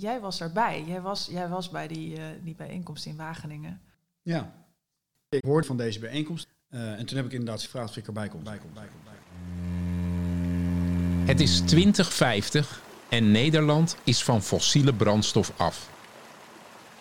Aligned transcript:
jij 0.00 0.20
was 0.20 0.38
daarbij. 0.38 0.84
Jij 0.86 1.00
was, 1.00 1.28
jij 1.30 1.48
was 1.48 1.70
bij 1.70 1.88
die, 1.88 2.18
uh, 2.18 2.24
die 2.42 2.54
bijeenkomst 2.54 3.06
in 3.06 3.16
Wageningen. 3.16 3.80
Ja, 4.22 4.52
ik 5.28 5.44
hoorde 5.44 5.66
van 5.66 5.76
deze 5.76 5.98
bijeenkomst. 5.98 6.48
Uh, 6.70 6.98
en 6.98 7.06
toen 7.06 7.16
heb 7.16 7.26
ik 7.26 7.32
inderdaad 7.32 7.62
gevraagd 7.62 7.90
of 7.90 7.96
ik 7.96 8.06
erbij 8.06 8.28
kom. 8.28 8.42
Bij 8.42 8.58
kom, 8.58 8.70
bij 8.74 8.86
kom, 8.86 9.00
bij 9.04 9.14
kom. 9.14 9.26
Het 11.26 11.40
is 11.40 11.60
2050 11.60 12.82
en 13.08 13.30
Nederland 13.30 13.96
is 14.04 14.24
van 14.24 14.42
fossiele 14.42 14.94
brandstof 14.94 15.52
af. 15.56 15.90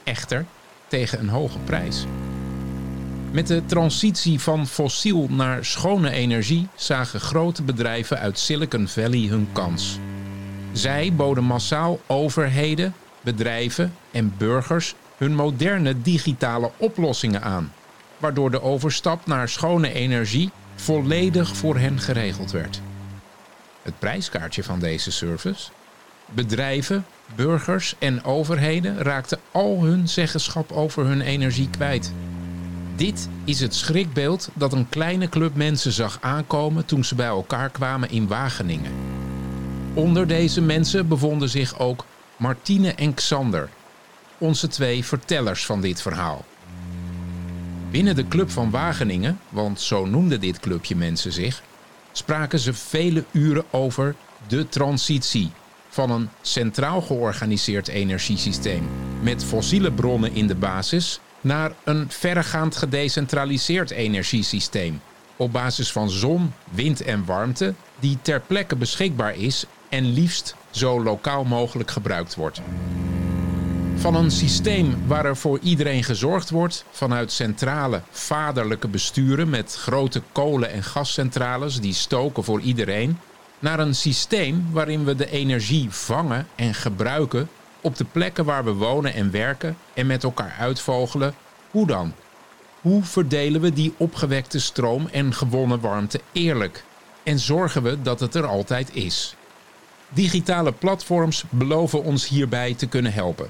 Echter 0.04 0.46
tegen 0.88 1.20
een 1.20 1.30
hoge 1.30 1.59
prijs. 1.59 2.05
Met 3.32 3.48
de 3.48 3.66
transitie 3.66 4.39
van 4.39 4.68
fossiel 4.68 5.27
naar 5.30 5.66
schone 5.66 6.09
energie 6.09 6.68
zagen 6.75 7.20
grote 7.20 7.64
bedrijven 7.64 8.20
uit 8.20 8.39
Silicon 8.39 8.88
Valley 8.88 9.27
hun 9.27 9.48
kans. 9.52 10.00
Zij 10.76 11.14
boden 11.14 11.44
massaal 11.44 12.00
overheden, 12.07 12.94
bedrijven 13.21 13.94
en 14.12 14.34
burgers 14.38 14.96
hun 15.18 15.36
moderne 15.36 16.02
digitale 16.02 16.71
oplossingen 16.78 17.42
aan, 17.42 17.74
waardoor 18.18 18.52
de 18.52 18.61
overstap 18.61 19.25
naar 19.25 19.50
schone 19.50 19.93
energie 19.93 20.52
volledig 20.75 21.56
voor 21.56 21.78
hen 21.78 22.00
geregeld 22.00 22.52
werd. 22.52 22.82
Het 23.82 24.00
prijskaartje 24.00 24.64
van 24.64 24.80
deze 24.80 25.11
service? 25.11 25.69
Bedrijven, 26.25 27.05
burgers 27.36 27.96
en 28.00 28.24
overheden 28.24 28.97
raakten 28.97 29.39
al 29.52 29.83
hun 29.83 30.10
zeggenschap 30.10 30.71
over 30.71 31.05
hun 31.05 31.21
energie 31.21 31.69
kwijt. 31.69 32.14
Dit 32.95 33.30
is 33.44 33.59
het 33.59 33.75
schrikbeeld 33.75 34.50
dat 34.53 34.73
een 34.73 34.89
kleine 34.89 35.30
club 35.30 35.55
mensen 35.55 35.92
zag 35.92 36.17
aankomen 36.22 36.86
toen 36.86 37.03
ze 37.03 37.16
bij 37.16 37.28
elkaar 37.28 37.69
kwamen 37.69 38.09
in 38.09 38.28
Wageningen. 38.28 39.14
Onder 39.95 40.27
deze 40.27 40.61
mensen 40.61 41.08
bevonden 41.08 41.49
zich 41.49 41.80
ook 41.80 42.05
Martine 42.38 42.94
en 42.94 43.13
Xander, 43.13 43.69
onze 44.38 44.67
twee 44.67 45.05
vertellers 45.05 45.66
van 45.66 45.81
dit 45.81 46.02
verhaal. 46.02 46.45
Binnen 47.91 48.15
de 48.15 48.27
Club 48.27 48.49
van 48.49 48.69
Wageningen, 48.69 49.39
want 49.49 49.81
zo 49.81 50.05
noemde 50.05 50.37
dit 50.37 50.59
clubje 50.59 50.95
mensen 50.95 51.31
zich, 51.31 51.63
spraken 52.11 52.59
ze 52.59 52.73
vele 52.73 53.23
uren 53.31 53.63
over 53.71 54.15
de 54.47 54.69
transitie 54.69 55.52
van 55.89 56.11
een 56.11 56.30
centraal 56.41 57.02
georganiseerd 57.02 57.87
energiesysteem 57.87 58.89
met 59.21 59.43
fossiele 59.43 59.91
bronnen 59.91 60.33
in 60.33 60.47
de 60.47 60.55
basis 60.55 61.19
naar 61.41 61.71
een 61.83 62.05
verregaand 62.09 62.75
gedecentraliseerd 62.75 63.91
energiesysteem 63.91 65.02
op 65.35 65.52
basis 65.52 65.91
van 65.91 66.09
zon, 66.09 66.53
wind 66.71 67.02
en 67.02 67.25
warmte 67.25 67.73
die 67.99 68.17
ter 68.21 68.41
plekke 68.41 68.75
beschikbaar 68.75 69.35
is 69.35 69.65
en 69.89 70.13
liefst 70.13 70.55
zo 70.69 71.03
lokaal 71.03 71.43
mogelijk 71.43 71.91
gebruikt 71.91 72.35
wordt. 72.35 72.61
Van 73.95 74.15
een 74.15 74.31
systeem 74.31 75.07
waar 75.07 75.25
er 75.25 75.37
voor 75.37 75.59
iedereen 75.59 76.03
gezorgd 76.03 76.49
wordt 76.49 76.85
vanuit 76.91 77.31
centrale 77.31 78.02
vaderlijke 78.11 78.87
besturen 78.87 79.49
met 79.49 79.75
grote 79.75 80.21
kolen- 80.31 80.71
en 80.71 80.83
gascentrales 80.83 81.79
die 81.79 81.93
stoken 81.93 82.43
voor 82.43 82.59
iedereen, 82.61 83.19
naar 83.59 83.79
een 83.79 83.95
systeem 83.95 84.67
waarin 84.71 85.05
we 85.05 85.15
de 85.15 85.30
energie 85.30 85.89
vangen 85.89 86.47
en 86.55 86.73
gebruiken 86.73 87.49
op 87.81 87.95
de 87.95 88.05
plekken 88.05 88.45
waar 88.45 88.63
we 88.63 88.73
wonen 88.73 89.13
en 89.13 89.31
werken 89.31 89.77
en 89.93 90.07
met 90.07 90.23
elkaar 90.23 90.55
uitvogelen. 90.59 91.35
Hoe 91.71 91.87
dan? 91.87 92.13
Hoe 92.81 93.03
verdelen 93.03 93.61
we 93.61 93.73
die 93.73 93.93
opgewekte 93.97 94.59
stroom 94.59 95.07
en 95.11 95.33
gewonnen 95.33 95.80
warmte 95.80 96.21
eerlijk? 96.31 96.83
En 97.25 97.39
zorgen 97.39 97.83
we 97.83 98.01
dat 98.01 98.19
het 98.19 98.35
er 98.35 98.45
altijd 98.45 98.95
is? 98.95 99.35
Digitale 100.09 100.71
platforms 100.71 101.43
beloven 101.49 102.03
ons 102.03 102.27
hierbij 102.27 102.73
te 102.73 102.87
kunnen 102.87 103.13
helpen. 103.13 103.49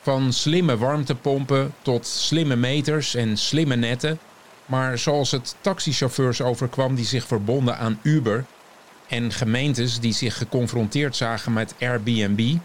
Van 0.00 0.32
slimme 0.32 0.76
warmtepompen 0.76 1.74
tot 1.82 2.06
slimme 2.06 2.56
meters 2.56 3.14
en 3.14 3.36
slimme 3.36 3.76
netten. 3.76 4.18
Maar 4.66 4.98
zoals 4.98 5.30
het 5.30 5.56
taxichauffeurs 5.60 6.40
overkwam 6.40 6.94
die 6.94 7.04
zich 7.04 7.26
verbonden 7.26 7.78
aan 7.78 7.98
Uber 8.02 8.44
en 9.08 9.32
gemeentes 9.32 10.00
die 10.00 10.12
zich 10.12 10.36
geconfronteerd 10.36 11.16
zagen 11.16 11.52
met 11.52 11.74
Airbnb. 11.80 12.56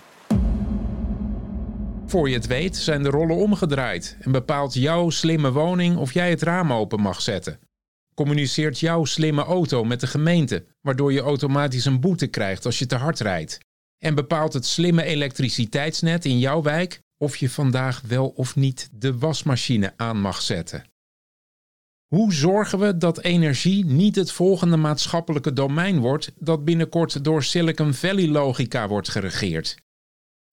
Voor 2.06 2.30
je 2.30 2.36
het 2.36 2.48
weet 2.48 2.78
zijn 2.78 3.04
de 3.04 3.10
rollen 3.10 3.36
omgedraaid 3.36 4.18
en 4.20 4.32
bepaalt 4.32 4.74
jouw 4.74 5.10
slimme 5.10 5.52
woning 5.52 5.98
of 5.98 6.14
jij 6.14 6.30
het 6.30 6.42
raam 6.42 6.74
open 6.74 7.00
mag 7.00 7.22
zetten. 7.22 7.60
Communiceert 8.14 8.80
jouw 8.80 9.06
slimme 9.06 9.44
auto 9.44 9.84
met 9.84 10.00
de 10.00 10.08
gemeente, 10.08 10.66
waardoor 10.82 11.14
je 11.14 11.22
automatisch 11.22 11.86
een 11.86 12.00
boete 12.00 12.28
krijgt 12.28 12.66
als 12.66 12.80
je 12.80 12.86
te 12.86 12.96
hard 12.96 13.20
rijdt. 13.20 13.60
En 13.98 14.16
bepaalt 14.16 14.54
het 14.54 14.66
slimme 14.66 15.04
elektriciteitsnet 15.04 16.26
in 16.26 16.40
jouw 16.40 16.62
wijk 16.62 17.02
of 17.18 17.36
je 17.36 17.50
vandaag 17.50 18.02
wel 18.02 18.28
of 18.28 18.56
niet 18.56 18.90
de 18.92 19.18
wasmachine 19.18 19.94
aan 19.98 20.22
mag 20.22 20.42
zetten. 20.42 20.84
Hoe 22.08 22.34
zorgen 22.34 22.80
we 22.80 22.98
dat 22.98 23.20
energie 23.22 23.86
niet 23.86 24.16
het 24.16 24.32
volgende 24.32 24.78
maatschappelijke 24.78 25.54
domein 25.54 26.00
wordt 26.00 26.32
dat 26.40 26.66
binnenkort 26.66 27.24
door 27.24 27.44
Silicon 27.44 27.94
Valley 27.94 28.28
logica 28.28 28.88
wordt 28.88 29.10
geregeerd? 29.10 29.78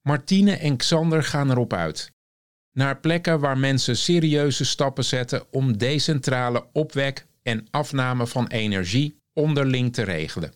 Martine 0.02 0.56
en 0.56 0.76
Xander 0.76 1.22
gaan 1.22 1.50
erop 1.50 1.72
uit. 1.72 2.12
Naar 2.72 3.00
plekken 3.00 3.40
waar 3.40 3.58
mensen 3.58 3.96
serieuze 3.96 4.64
stappen 4.64 5.04
zetten 5.04 5.52
om 5.52 5.78
decentrale 5.78 6.66
opwek 6.72 7.26
en 7.50 7.66
afname 7.70 8.26
van 8.26 8.46
energie 8.46 9.18
onderling 9.32 9.92
te 9.92 10.02
regelen. 10.02 10.54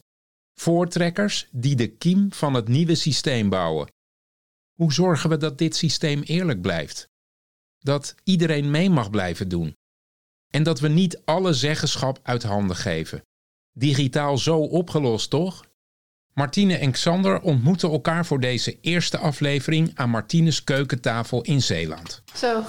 Voortrekkers 0.55 1.49
die 1.51 1.77
de 1.77 1.89
kiem 1.89 2.33
van 2.33 2.55
het 2.55 2.69
nieuwe 2.69 2.95
systeem 2.95 3.49
bouwen. 3.49 3.93
Hoe 4.75 4.93
zorgen 4.93 5.31
we 5.31 5.37
dat 5.37 5.59
dit 5.59 5.77
systeem 5.77 6.23
eerlijk 6.23 6.61
blijft? 6.61 7.09
Dat 7.79 8.15
iedereen 8.25 8.71
mee 8.71 8.91
mag 8.91 9.11
blijven 9.11 9.49
doen 9.49 9.75
en 10.55 10.63
dat 10.63 10.81
we 10.81 10.89
niet 10.89 11.21
alle 11.25 11.53
zeggenschap 11.53 12.21
uit 12.23 12.43
handen 12.43 12.77
geven. 12.77 13.23
Digitaal 13.73 14.39
zo 14.39 14.59
opgelost, 14.59 15.31
toch? 15.31 15.65
Martine 16.35 16.77
en 16.77 16.91
Xander 16.91 17.41
ontmoeten 17.41 17.91
elkaar 17.91 18.27
voor 18.27 18.41
deze 18.41 18.81
eerste 18.81 19.19
aflevering 19.19 19.91
aan 19.95 20.11
Martines 20.11 20.65
keukentafel 20.65 21.43
in 21.43 21.63
Zeeland. 21.63 22.23
Zo, 22.35 22.63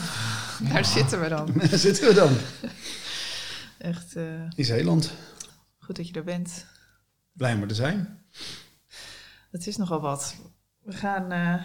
daar 0.71 0.85
zitten 0.85 1.21
we 1.21 1.29
dan. 1.29 1.51
Daar 1.69 1.79
zitten 1.79 2.07
we 2.07 2.13
dan. 2.13 2.37
Echt. 3.85 4.15
Uh, 4.15 4.41
in 4.55 4.65
Zeeland. 4.65 5.11
Goed 5.77 5.95
dat 5.95 6.07
je 6.07 6.13
er 6.13 6.23
bent. 6.23 6.65
Blij 7.31 7.53
om 7.53 7.61
er 7.61 7.67
te 7.67 7.75
zijn. 7.75 8.23
Het 9.51 9.67
is 9.67 9.77
nogal 9.77 10.01
wat. 10.01 10.35
We 10.79 10.93
gaan, 10.93 11.31
uh, 11.31 11.63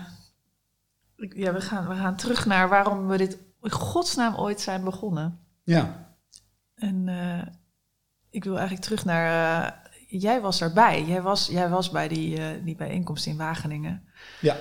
ja, 1.17 1.53
we 1.53 1.61
gaan, 1.61 1.89
we 1.89 1.95
gaan 1.95 2.17
terug 2.17 2.47
naar 2.47 2.69
waarom 2.69 3.09
we 3.09 3.17
dit 3.17 3.39
in 3.63 3.71
godsnaam 3.71 4.35
ooit 4.37 4.61
zijn 4.61 4.85
begonnen. 4.85 5.39
Ja. 5.63 6.15
En 6.75 7.07
uh, 7.07 7.43
ik 8.31 8.45
wil 8.45 8.55
eigenlijk 8.55 8.85
terug 8.85 9.05
naar. 9.05 9.89
Jij 10.09 10.41
was 10.41 10.61
erbij. 10.61 11.05
Jij 11.05 11.23
was, 11.23 11.47
jij 11.47 11.69
was 11.69 11.91
bij 11.91 12.09
die, 12.09 12.63
die 12.63 12.77
bijeenkomst 12.77 13.27
in 13.27 13.37
Wageningen. 13.37 14.09
Ja. 14.41 14.57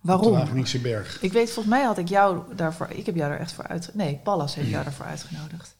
Waarom? 0.00 0.32
De 0.32 0.38
Wageningse 0.38 0.80
berg. 0.80 1.22
Ik 1.22 1.32
weet, 1.32 1.50
volgens 1.50 1.74
mij 1.74 1.84
had 1.84 1.98
ik 1.98 2.08
jou 2.08 2.54
daarvoor. 2.54 2.88
Ik 2.90 3.06
heb 3.06 3.14
jou 3.14 3.32
er 3.32 3.38
echt 3.38 3.52
voor 3.52 3.66
uit. 3.66 3.94
Nee, 3.94 4.20
Pallas 4.24 4.54
heeft 4.54 4.68
jou 4.68 4.84
daarvoor 4.84 5.06
uitgenodigd. 5.06 5.76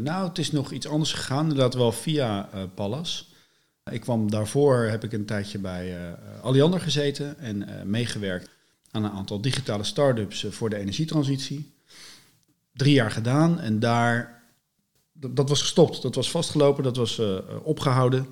Nou, 0.00 0.28
het 0.28 0.38
is 0.38 0.52
nog 0.52 0.72
iets 0.72 0.86
anders 0.86 1.12
gegaan. 1.12 1.42
Inderdaad, 1.42 1.74
wel 1.74 1.92
via 1.92 2.48
Pallas. 2.74 3.34
Ik 3.90 4.00
kwam 4.00 4.30
daarvoor, 4.30 4.76
heb 4.76 5.04
ik 5.04 5.12
een 5.12 5.26
tijdje 5.26 5.58
bij 5.58 6.16
Alliander 6.42 6.80
gezeten 6.80 7.38
en 7.38 7.68
meegewerkt 7.84 8.48
aan 8.90 9.04
een 9.04 9.10
aantal 9.10 9.40
digitale 9.40 9.84
start-ups 9.84 10.46
voor 10.50 10.70
de 10.70 10.76
energietransitie 10.76 11.74
drie 12.76 12.94
jaar 12.94 13.10
gedaan 13.10 13.60
en 13.60 13.78
daar, 13.78 14.42
dat, 15.12 15.48
was 15.48 15.60
gestopt. 15.60 16.02
Dat 16.02 16.14
was 16.14 16.30
vastgelopen, 16.30 16.82
dat 16.82 16.96
was 16.96 17.18
uh, 17.18 17.38
opgehouden. 17.62 18.26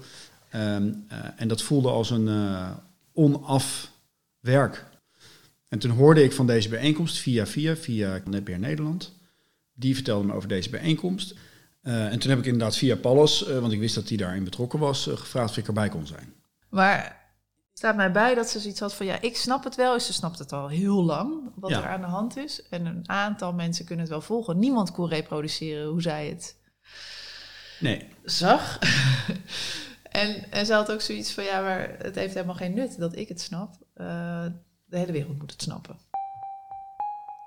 Uh, 0.54 0.74
en 1.36 1.48
dat 1.48 1.62
voelde 1.62 1.88
als 1.88 2.10
een 2.10 2.26
uh, 2.26 2.70
onaf 3.12 3.90
werk. 4.40 4.84
En 5.68 5.78
toen 5.78 5.90
hoorde 5.90 6.22
ik 6.22 6.32
van 6.32 6.46
deze 6.46 6.68
bijeenkomst 6.68 7.16
via 7.16 7.46
via, 7.46 7.76
via 7.76 8.20
NPR 8.24 8.58
Nederland. 8.58 9.12
Die 9.74 9.94
vertelde 9.94 10.26
me 10.26 10.34
over 10.34 10.48
deze 10.48 10.70
bijeenkomst. 10.70 11.34
en 11.82 12.18
toen 12.18 12.30
heb 12.30 12.38
ik 12.38 12.44
inderdaad 12.44 12.76
via 12.76 12.96
Pallas, 12.96 13.40
want 13.40 13.72
ik 13.72 13.78
wist 13.78 13.94
dat 13.94 14.08
hij 14.08 14.16
daarin 14.16 14.44
betrokken 14.44 14.78
was, 14.78 15.02
gevraagd 15.14 15.50
of 15.50 15.56
ik 15.56 15.66
erbij 15.66 15.88
kon 15.88 16.06
zijn. 16.06 16.34
Maar 16.68 17.24
staat 17.74 17.96
mij 17.96 18.12
bij 18.12 18.34
dat 18.34 18.48
ze 18.48 18.60
zoiets 18.60 18.80
had 18.80 18.94
van 18.94 19.06
ja, 19.06 19.20
ik 19.20 19.36
snap 19.36 19.64
het 19.64 19.74
wel. 19.74 20.00
Ze 20.00 20.12
snapt 20.12 20.38
het 20.38 20.52
al 20.52 20.68
heel 20.68 21.04
lang 21.04 21.50
wat 21.54 21.70
ja. 21.70 21.82
er 21.82 21.88
aan 21.88 22.00
de 22.00 22.06
hand 22.06 22.36
is. 22.36 22.68
En 22.68 22.86
een 22.86 23.08
aantal 23.08 23.52
mensen 23.52 23.84
kunnen 23.84 24.04
het 24.04 24.14
wel 24.14 24.22
volgen. 24.22 24.58
Niemand 24.58 24.90
kon 24.90 25.08
reproduceren 25.08 25.86
hoe 25.86 26.02
zij 26.02 26.28
het 26.28 26.56
nee. 27.80 28.08
zag. 28.24 28.78
en, 30.02 30.50
en 30.50 30.66
ze 30.66 30.72
had 30.72 30.92
ook 30.92 31.00
zoiets 31.00 31.32
van 31.32 31.44
ja, 31.44 31.60
maar 31.60 31.94
het 31.98 32.14
heeft 32.14 32.34
helemaal 32.34 32.54
geen 32.54 32.74
nut 32.74 32.98
dat 32.98 33.16
ik 33.16 33.28
het 33.28 33.40
snap. 33.40 33.74
De 34.84 34.98
hele 34.98 35.12
wereld 35.12 35.38
moet 35.38 35.50
het 35.50 35.62
snappen. 35.62 35.98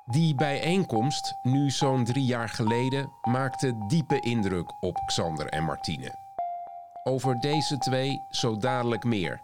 Die 0.09 0.36
bijeenkomst, 0.36 1.38
nu 1.42 1.69
zo'n 1.69 2.04
drie 2.04 2.25
jaar 2.25 2.50
geleden, 2.50 3.12
maakte 3.21 3.86
diepe 3.88 4.19
indruk 4.19 4.83
op 4.83 4.95
Xander 5.06 5.48
en 5.48 5.63
Martine. 5.63 6.15
Over 7.04 7.39
deze 7.39 7.77
twee 7.77 8.21
zo 8.30 8.57
dadelijk 8.57 9.04
meer. 9.04 9.42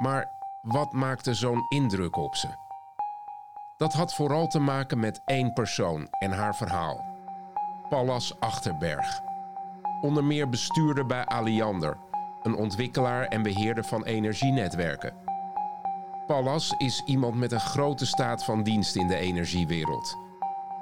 Maar 0.00 0.30
wat 0.62 0.92
maakte 0.92 1.34
zo'n 1.34 1.66
indruk 1.68 2.16
op 2.16 2.36
ze? 2.36 2.48
Dat 3.76 3.92
had 3.92 4.14
vooral 4.14 4.46
te 4.46 4.58
maken 4.58 5.00
met 5.00 5.20
één 5.24 5.52
persoon 5.52 6.08
en 6.10 6.32
haar 6.32 6.56
verhaal. 6.56 7.04
Pallas 7.88 8.40
Achterberg. 8.40 9.20
Onder 10.00 10.24
meer 10.24 10.48
bestuurder 10.48 11.06
bij 11.06 11.26
Aliander, 11.26 11.96
een 12.42 12.54
ontwikkelaar 12.54 13.26
en 13.26 13.42
beheerder 13.42 13.84
van 13.84 14.04
energienetwerken. 14.04 15.21
Pallas 16.26 16.74
is 16.78 17.02
iemand 17.06 17.34
met 17.34 17.52
een 17.52 17.60
grote 17.60 18.06
staat 18.06 18.44
van 18.44 18.62
dienst 18.62 18.96
in 18.96 19.06
de 19.08 19.16
energiewereld. 19.16 20.16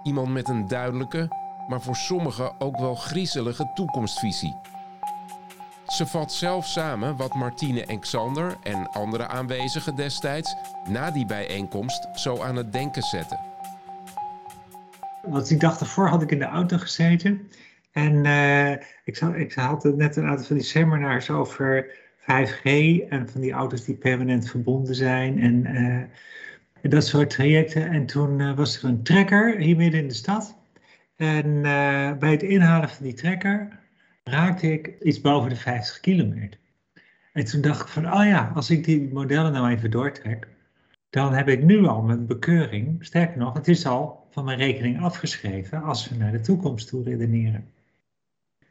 Iemand 0.02 0.28
met 0.28 0.48
een 0.48 0.68
duidelijke, 0.68 1.28
maar 1.68 1.80
voor 1.80 1.96
sommigen 1.96 2.60
ook 2.60 2.78
wel 2.78 2.94
griezelige 2.94 3.70
toekomstvisie. 3.74 4.56
Ze 5.86 6.06
vat 6.06 6.32
zelf 6.32 6.66
samen 6.66 7.16
wat 7.16 7.34
Martine 7.34 7.86
en 7.86 8.00
Xander 8.00 8.56
en 8.62 8.88
andere 8.90 9.26
aanwezigen 9.26 9.96
destijds 9.96 10.54
na 10.88 11.10
die 11.10 11.26
bijeenkomst 11.26 12.08
zo 12.14 12.42
aan 12.42 12.56
het 12.56 12.72
denken 12.72 13.02
zetten. 13.02 13.40
Want 15.22 15.50
ik 15.50 15.60
dacht, 15.60 15.78
daarvoor 15.78 16.08
had 16.08 16.22
ik 16.22 16.30
in 16.30 16.38
de 16.38 16.44
auto 16.44 16.76
gezeten. 16.78 17.50
En 17.92 18.24
uh, 18.24 18.70
ik, 19.04 19.20
ik 19.34 19.52
had 19.52 19.84
net 19.84 20.16
een 20.16 20.26
aantal 20.26 20.46
van 20.46 20.56
die 20.56 20.64
seminars 20.64 21.30
over 21.30 21.90
5G 22.30 22.62
en 23.08 23.28
van 23.28 23.40
die 23.40 23.52
auto's 23.52 23.84
die 23.84 23.94
permanent 23.94 24.50
verbonden 24.50 24.94
zijn 24.94 25.40
en 25.40 25.66
uh, 26.82 26.90
dat 26.90 27.06
soort 27.06 27.30
trajecten. 27.30 27.90
En 27.90 28.06
toen 28.06 28.38
uh, 28.38 28.56
was 28.56 28.82
er 28.82 28.88
een 28.88 29.02
trekker 29.02 29.58
hier 29.58 29.76
midden 29.76 30.00
in 30.00 30.08
de 30.08 30.14
stad. 30.14 30.58
En 31.16 31.62
bij 32.18 32.30
het 32.30 32.42
inhalen 32.42 32.88
van 32.88 33.04
die 33.04 33.14
trekker 33.14 33.78
raakte 34.24 34.72
ik 34.72 34.94
iets 35.02 35.20
boven 35.20 35.48
de 35.48 35.56
50 35.56 36.00
kilometer. 36.00 36.60
En 37.32 37.44
toen 37.44 37.60
dacht 37.60 37.80
ik 37.80 37.88
van, 37.88 38.12
oh 38.12 38.24
ja, 38.24 38.52
als 38.54 38.70
ik 38.70 38.84
die 38.84 39.12
modellen 39.12 39.52
nou 39.52 39.70
even 39.70 39.90
doortrek, 39.90 40.48
dan 41.10 41.34
heb 41.34 41.48
ik 41.48 41.62
nu 41.62 41.86
al 41.86 42.02
mijn 42.02 42.26
bekeuring. 42.26 43.04
Sterker 43.04 43.38
nog, 43.38 43.54
het 43.54 43.68
is 43.68 43.86
al 43.86 44.26
van 44.30 44.44
mijn 44.44 44.58
rekening 44.58 45.02
afgeschreven 45.02 45.82
als 45.82 46.08
we 46.08 46.16
naar 46.16 46.32
de 46.32 46.40
toekomst 46.40 46.88
toe 46.88 47.04
redeneren. 47.04 47.70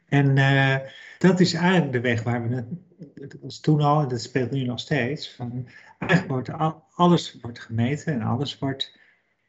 En 0.08 0.34
dat 1.18 1.40
is 1.40 1.54
eigenlijk 1.54 1.92
de 1.92 2.00
weg 2.00 2.22
waar 2.22 2.48
we 2.48 2.64
dat 3.14 3.36
was 3.40 3.60
toen 3.60 3.80
al, 3.80 4.02
en 4.02 4.08
dat 4.08 4.20
speelt 4.20 4.50
nu 4.50 4.64
nog 4.64 4.80
steeds, 4.80 5.34
van 5.34 5.66
eigenlijk 5.98 6.32
wordt 6.32 6.74
alles 6.94 7.38
wordt 7.40 7.60
gemeten 7.60 8.12
en 8.12 8.22
alles 8.22 8.58
wordt 8.58 8.98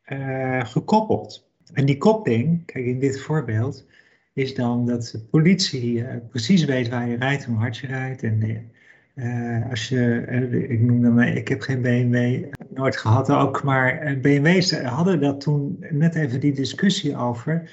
uh, 0.06 0.65
gekoppeld. 0.65 1.50
En 1.74 1.86
die 1.86 1.98
koppeling, 1.98 2.65
kijk 2.65 2.86
in 2.86 3.00
dit 3.00 3.21
voorbeeld, 3.21 3.86
is 4.33 4.56
dan 4.56 4.86
dat 4.86 5.09
de 5.12 5.19
politie 5.19 5.94
uh, 5.94 6.07
precies 6.30 6.65
weet 6.65 6.89
waar 6.89 7.07
je 7.07 7.18
rijdt, 7.18 7.45
hoe 7.45 7.57
hard 7.57 7.77
je 7.77 7.88
rijdt. 7.88 8.24
En 8.24 8.71
uh, 9.15 9.69
als 9.69 9.89
je, 9.89 10.25
ik 10.69 10.80
noem 10.81 11.01
dan, 11.01 11.21
ik 11.21 11.47
heb 11.47 11.62
geen 11.62 11.81
BMW 11.81 12.45
nooit 12.69 12.97
gehad 12.97 13.30
ook, 13.30 13.63
maar 13.63 14.18
BMW's 14.21 14.71
hadden 14.71 15.19
dat 15.19 15.42
toen 15.42 15.86
net 15.89 16.15
even 16.15 16.39
die 16.39 16.54
discussie 16.54 17.18
over 17.18 17.69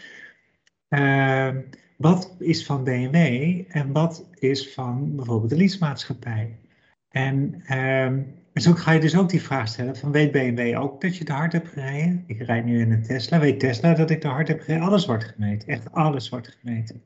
wat 1.98 2.36
is 2.38 2.66
van 2.66 2.84
BMW 2.84 3.62
en 3.68 3.92
wat 3.92 4.28
is 4.34 4.72
van 4.72 5.16
bijvoorbeeld 5.16 5.50
de 5.50 5.56
leasemaatschappij? 5.56 6.58
En 7.08 7.62
zo 8.54 8.72
ga 8.72 8.92
je 8.92 9.00
dus 9.00 9.16
ook 9.16 9.28
die 9.28 9.42
vraag 9.42 9.68
stellen 9.68 9.96
van 9.96 10.12
weet 10.12 10.32
BMW 10.32 10.78
ook 10.78 11.00
dat 11.00 11.16
je 11.16 11.24
te 11.24 11.32
hard 11.32 11.52
hebt 11.52 11.68
gereden? 11.68 12.24
Ik 12.26 12.42
rijd 12.42 12.64
nu 12.64 12.80
in 12.80 12.92
een 12.92 13.02
Tesla. 13.02 13.38
Weet 13.38 13.60
Tesla 13.60 13.94
dat 13.94 14.10
ik 14.10 14.20
te 14.20 14.28
hard 14.28 14.48
heb 14.48 14.60
gereden? 14.60 14.86
Alles 14.86 15.06
wordt 15.06 15.24
gemeten. 15.24 15.68
Echt 15.68 15.92
alles 15.92 16.28
wordt 16.28 16.58
gemeten. 16.60 17.02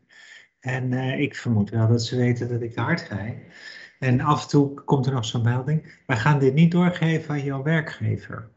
En 0.60 0.92
uh, 0.92 1.20
ik 1.20 1.36
vermoed 1.36 1.70
wel 1.70 1.88
dat 1.88 2.02
ze 2.02 2.16
weten 2.16 2.48
dat 2.48 2.62
ik 2.62 2.72
te 2.72 2.80
hard 2.80 3.08
rijd. 3.08 3.36
En 3.98 4.20
af 4.20 4.42
en 4.42 4.48
toe 4.48 4.74
komt 4.74 5.06
er 5.06 5.12
nog 5.12 5.24
zo'n 5.24 5.42
melding. 5.42 6.00
Wij 6.06 6.16
gaan 6.16 6.38
dit 6.38 6.54
niet 6.54 6.70
doorgeven 6.70 7.30
aan 7.30 7.44
jouw 7.44 7.62
werkgever. 7.62 8.50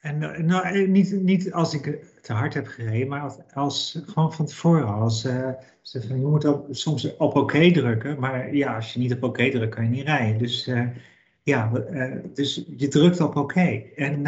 En 0.00 0.22
eh, 0.22 0.42
nou, 0.42 0.66
eh, 0.66 0.88
niet, 0.88 1.22
niet 1.22 1.52
als 1.52 1.74
ik 1.74 2.04
te 2.22 2.32
hard 2.32 2.54
heb 2.54 2.66
gereden, 2.66 3.08
maar 3.08 3.20
als, 3.20 3.36
als 3.54 4.02
gewoon 4.06 4.32
van 4.32 4.46
tevoren. 4.46 4.86
Als, 4.86 5.24
uh, 5.24 5.48
je 5.82 6.14
moet 6.14 6.44
ook 6.44 6.66
soms 6.70 7.16
op 7.16 7.36
oké 7.36 7.70
drukken, 7.70 8.20
maar 8.20 8.54
ja, 8.54 8.74
als 8.74 8.92
je 8.92 8.98
niet 8.98 9.12
op 9.12 9.22
oké 9.22 9.50
drukt, 9.50 9.74
kan 9.74 9.84
je 9.84 9.90
niet 9.90 10.06
rijden. 10.06 10.38
Dus 10.38 10.70
ja, 11.42 11.70
dus 12.34 12.64
je 12.76 12.88
drukt 12.88 13.20
op 13.20 13.36
oké. 13.36 13.82
En, 13.96 14.26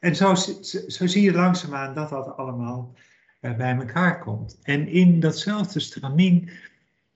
en 0.00 0.16
zo, 0.16 0.34
zo, 0.34 1.06
zie 1.06 1.22
je 1.22 1.32
langzaamaan 1.32 1.94
dat 1.94 2.08
dat 2.08 2.36
allemaal 2.36 2.94
bij 3.40 3.76
elkaar 3.76 4.18
komt. 4.18 4.58
En 4.62 4.88
in 4.88 5.20
datzelfde 5.20 5.80
stramien 5.80 6.50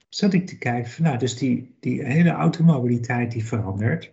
zat 0.09 0.33
ik 0.33 0.47
te 0.47 0.57
kijken 0.57 0.91
van, 0.91 1.03
nou, 1.03 1.17
dus 1.17 1.37
die, 1.37 1.75
die 1.79 2.03
hele 2.05 2.31
automobiliteit 2.31 3.31
die 3.31 3.45
verandert 3.45 4.11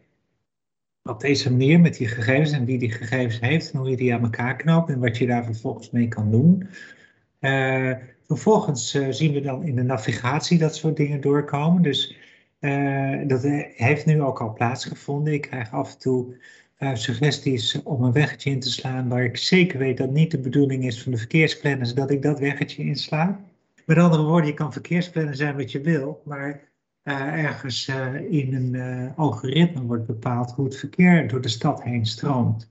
op 1.02 1.20
deze 1.20 1.50
manier 1.50 1.80
met 1.80 1.96
die 1.96 2.08
gegevens 2.08 2.50
en 2.50 2.64
wie 2.64 2.78
die 2.78 2.92
gegevens 2.92 3.40
heeft 3.40 3.70
en 3.70 3.78
hoe 3.78 3.90
je 3.90 3.96
die 3.96 4.14
aan 4.14 4.22
elkaar 4.22 4.56
knoopt 4.56 4.90
en 4.90 5.00
wat 5.00 5.16
je 5.16 5.26
daar 5.26 5.44
vervolgens 5.44 5.90
mee 5.90 6.08
kan 6.08 6.30
doen. 6.30 6.68
Uh, 7.40 7.92
vervolgens 8.26 8.94
uh, 8.94 9.06
zien 9.10 9.32
we 9.32 9.40
dan 9.40 9.62
in 9.62 9.76
de 9.76 9.82
navigatie 9.82 10.58
dat 10.58 10.76
soort 10.76 10.96
dingen 10.96 11.20
doorkomen. 11.20 11.82
Dus 11.82 12.16
uh, 12.60 13.20
dat 13.26 13.42
heeft 13.74 14.06
nu 14.06 14.22
ook 14.22 14.40
al 14.40 14.52
plaatsgevonden. 14.52 15.32
Ik 15.32 15.40
krijg 15.42 15.72
af 15.72 15.92
en 15.92 15.98
toe 15.98 16.36
suggesties 16.92 17.82
om 17.82 18.02
een 18.02 18.12
weggetje 18.12 18.50
in 18.50 18.60
te 18.60 18.70
slaan 18.70 19.08
waar 19.08 19.24
ik 19.24 19.36
zeker 19.36 19.78
weet 19.78 19.96
dat 19.96 20.10
niet 20.10 20.30
de 20.30 20.38
bedoeling 20.38 20.84
is 20.84 21.02
van 21.02 21.12
de 21.12 21.18
verkeersplanners 21.18 21.94
dat 21.94 22.10
ik 22.10 22.22
dat 22.22 22.38
weggetje 22.38 22.82
insla. 22.82 23.40
Met 23.86 23.98
andere 23.98 24.22
woorden, 24.22 24.46
je 24.46 24.54
kan 24.54 24.72
verkeersplanner 24.72 25.36
zijn 25.36 25.56
wat 25.56 25.72
je 25.72 25.80
wil, 25.80 26.22
maar 26.24 26.67
ergens 27.16 27.88
uh, 27.88 28.14
in 28.30 28.54
een 28.54 28.74
uh, 28.74 29.18
algoritme 29.18 29.82
wordt 29.82 30.06
bepaald 30.06 30.50
hoe 30.50 30.64
het 30.64 30.76
verkeer 30.76 31.28
door 31.28 31.40
de 31.40 31.48
stad 31.48 31.82
heen 31.82 32.06
stroomt. 32.06 32.70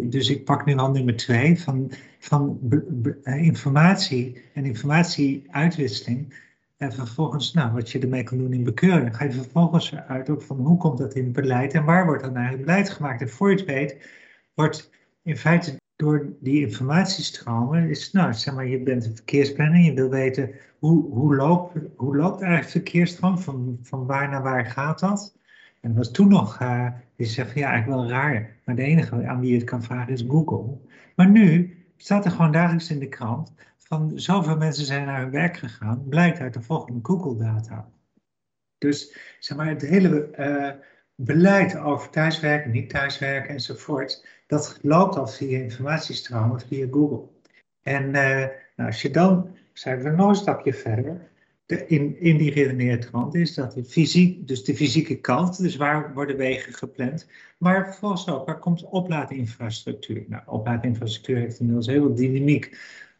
Dus 0.00 0.28
ik 0.28 0.44
pak 0.44 0.64
nu 0.66 0.76
al 0.76 0.90
nummer 0.90 1.16
twee 1.16 1.60
van, 1.60 1.90
van 2.18 2.58
informatie 3.24 4.42
en 4.54 4.64
informatieuitwisseling. 4.64 6.44
En 6.76 6.92
vervolgens, 6.92 7.52
nou, 7.52 7.72
wat 7.72 7.90
je 7.90 7.98
ermee 7.98 8.22
kan 8.22 8.38
doen 8.38 8.52
in 8.52 8.64
bekeuring. 8.64 9.16
Ga 9.16 9.24
je 9.24 9.32
vervolgens 9.32 9.94
uit 9.94 10.30
ook 10.30 10.42
van 10.42 10.56
hoe 10.56 10.78
komt 10.78 10.98
dat 10.98 11.14
in 11.14 11.24
het 11.24 11.32
beleid 11.32 11.74
en 11.74 11.84
waar 11.84 12.06
wordt 12.06 12.22
dan 12.22 12.36
eigenlijk 12.36 12.66
beleid 12.66 12.90
gemaakt. 12.90 13.20
En 13.20 13.28
voor 13.28 13.50
je 13.50 13.56
het 13.56 13.64
weet, 13.64 13.96
wordt 14.54 14.90
in 15.22 15.36
feite 15.36 15.76
door 15.96 16.26
die 16.40 16.60
informatiestromen 16.60 17.90
is, 17.90 18.12
nou, 18.12 18.34
zeg 18.34 18.54
maar, 18.54 18.66
je 18.66 18.82
bent 18.82 19.04
een 19.04 19.14
verkeersplanner, 19.14 19.80
je 19.80 19.94
wil 19.94 20.08
weten 20.08 20.50
hoe, 20.78 21.10
hoe, 21.10 21.36
loopt, 21.36 21.78
hoe 21.96 22.16
loopt 22.16 22.40
eigenlijk 22.40 22.70
verkeersstroom, 22.70 23.38
van, 23.38 23.78
van 23.82 24.06
waar 24.06 24.28
naar 24.28 24.42
waar 24.42 24.66
gaat 24.66 24.98
dat? 24.98 25.36
En 25.80 25.88
dat 25.88 25.96
was 25.96 26.10
toen 26.10 26.28
nog, 26.28 26.60
uh, 26.60 26.88
je 27.16 27.24
zegt 27.24 27.52
van 27.52 27.60
ja, 27.60 27.70
eigenlijk 27.70 28.00
wel 28.00 28.10
raar, 28.10 28.56
maar 28.64 28.74
de 28.74 28.82
enige 28.82 29.26
aan 29.26 29.40
wie 29.40 29.50
je 29.50 29.56
het 29.56 29.64
kan 29.64 29.82
vragen 29.82 30.12
is 30.12 30.24
Google. 30.28 30.78
Maar 31.16 31.30
nu 31.30 31.76
staat 31.96 32.24
er 32.24 32.30
gewoon 32.30 32.52
dagelijks 32.52 32.90
in 32.90 32.98
de 32.98 33.08
krant 33.08 33.54
van 33.78 34.12
zoveel 34.14 34.56
mensen 34.56 34.84
zijn 34.84 35.06
naar 35.06 35.20
hun 35.20 35.30
werk 35.30 35.56
gegaan, 35.56 36.08
blijkt 36.08 36.38
uit 36.38 36.54
de 36.54 36.62
volgende 36.62 36.98
Google-data. 37.02 37.88
Dus 38.78 39.16
zeg 39.38 39.56
maar, 39.56 39.68
het 39.68 39.82
hele 39.82 40.28
uh, 40.38 40.84
beleid 41.16 41.78
over 41.78 42.10
thuiswerken, 42.10 42.70
niet 42.70 42.90
thuiswerken 42.90 43.50
enzovoort, 43.50 44.26
dat 44.46 44.78
loopt 44.82 45.16
al 45.16 45.26
via 45.26 45.58
informatiestromen, 45.58 46.60
via 46.60 46.86
Google. 46.90 47.22
En 47.82 48.04
uh, 48.04 48.12
nou, 48.76 48.88
als 48.88 49.02
je 49.02 49.10
dan, 49.10 49.56
zijn 49.72 50.02
we 50.02 50.10
nog 50.10 50.28
een 50.28 50.34
stapje 50.34 50.74
verder, 50.74 51.28
de, 51.66 51.86
in, 51.86 52.20
in 52.20 52.36
die 52.36 52.52
redeneertrand 52.52 53.34
is 53.34 53.54
dat 53.54 53.72
de 53.72 53.84
fysiek, 53.84 54.48
dus 54.48 54.64
de 54.64 54.74
fysieke 54.74 55.20
kant, 55.20 55.58
dus 55.58 55.76
waar 55.76 56.14
worden 56.14 56.36
wegen 56.36 56.72
gepland, 56.72 57.28
maar 57.58 57.84
vervolgens 57.84 58.28
ook, 58.28 58.46
waar 58.46 58.58
komt 58.58 58.84
oplaadinfrastructuur? 58.84 60.24
Nou, 60.28 60.42
oplaadinfrastructuur 60.46 61.36
heeft 61.36 61.58
inmiddels 61.58 61.86
heel 61.86 62.02
veel 62.02 62.14
dynamiek 62.14 62.78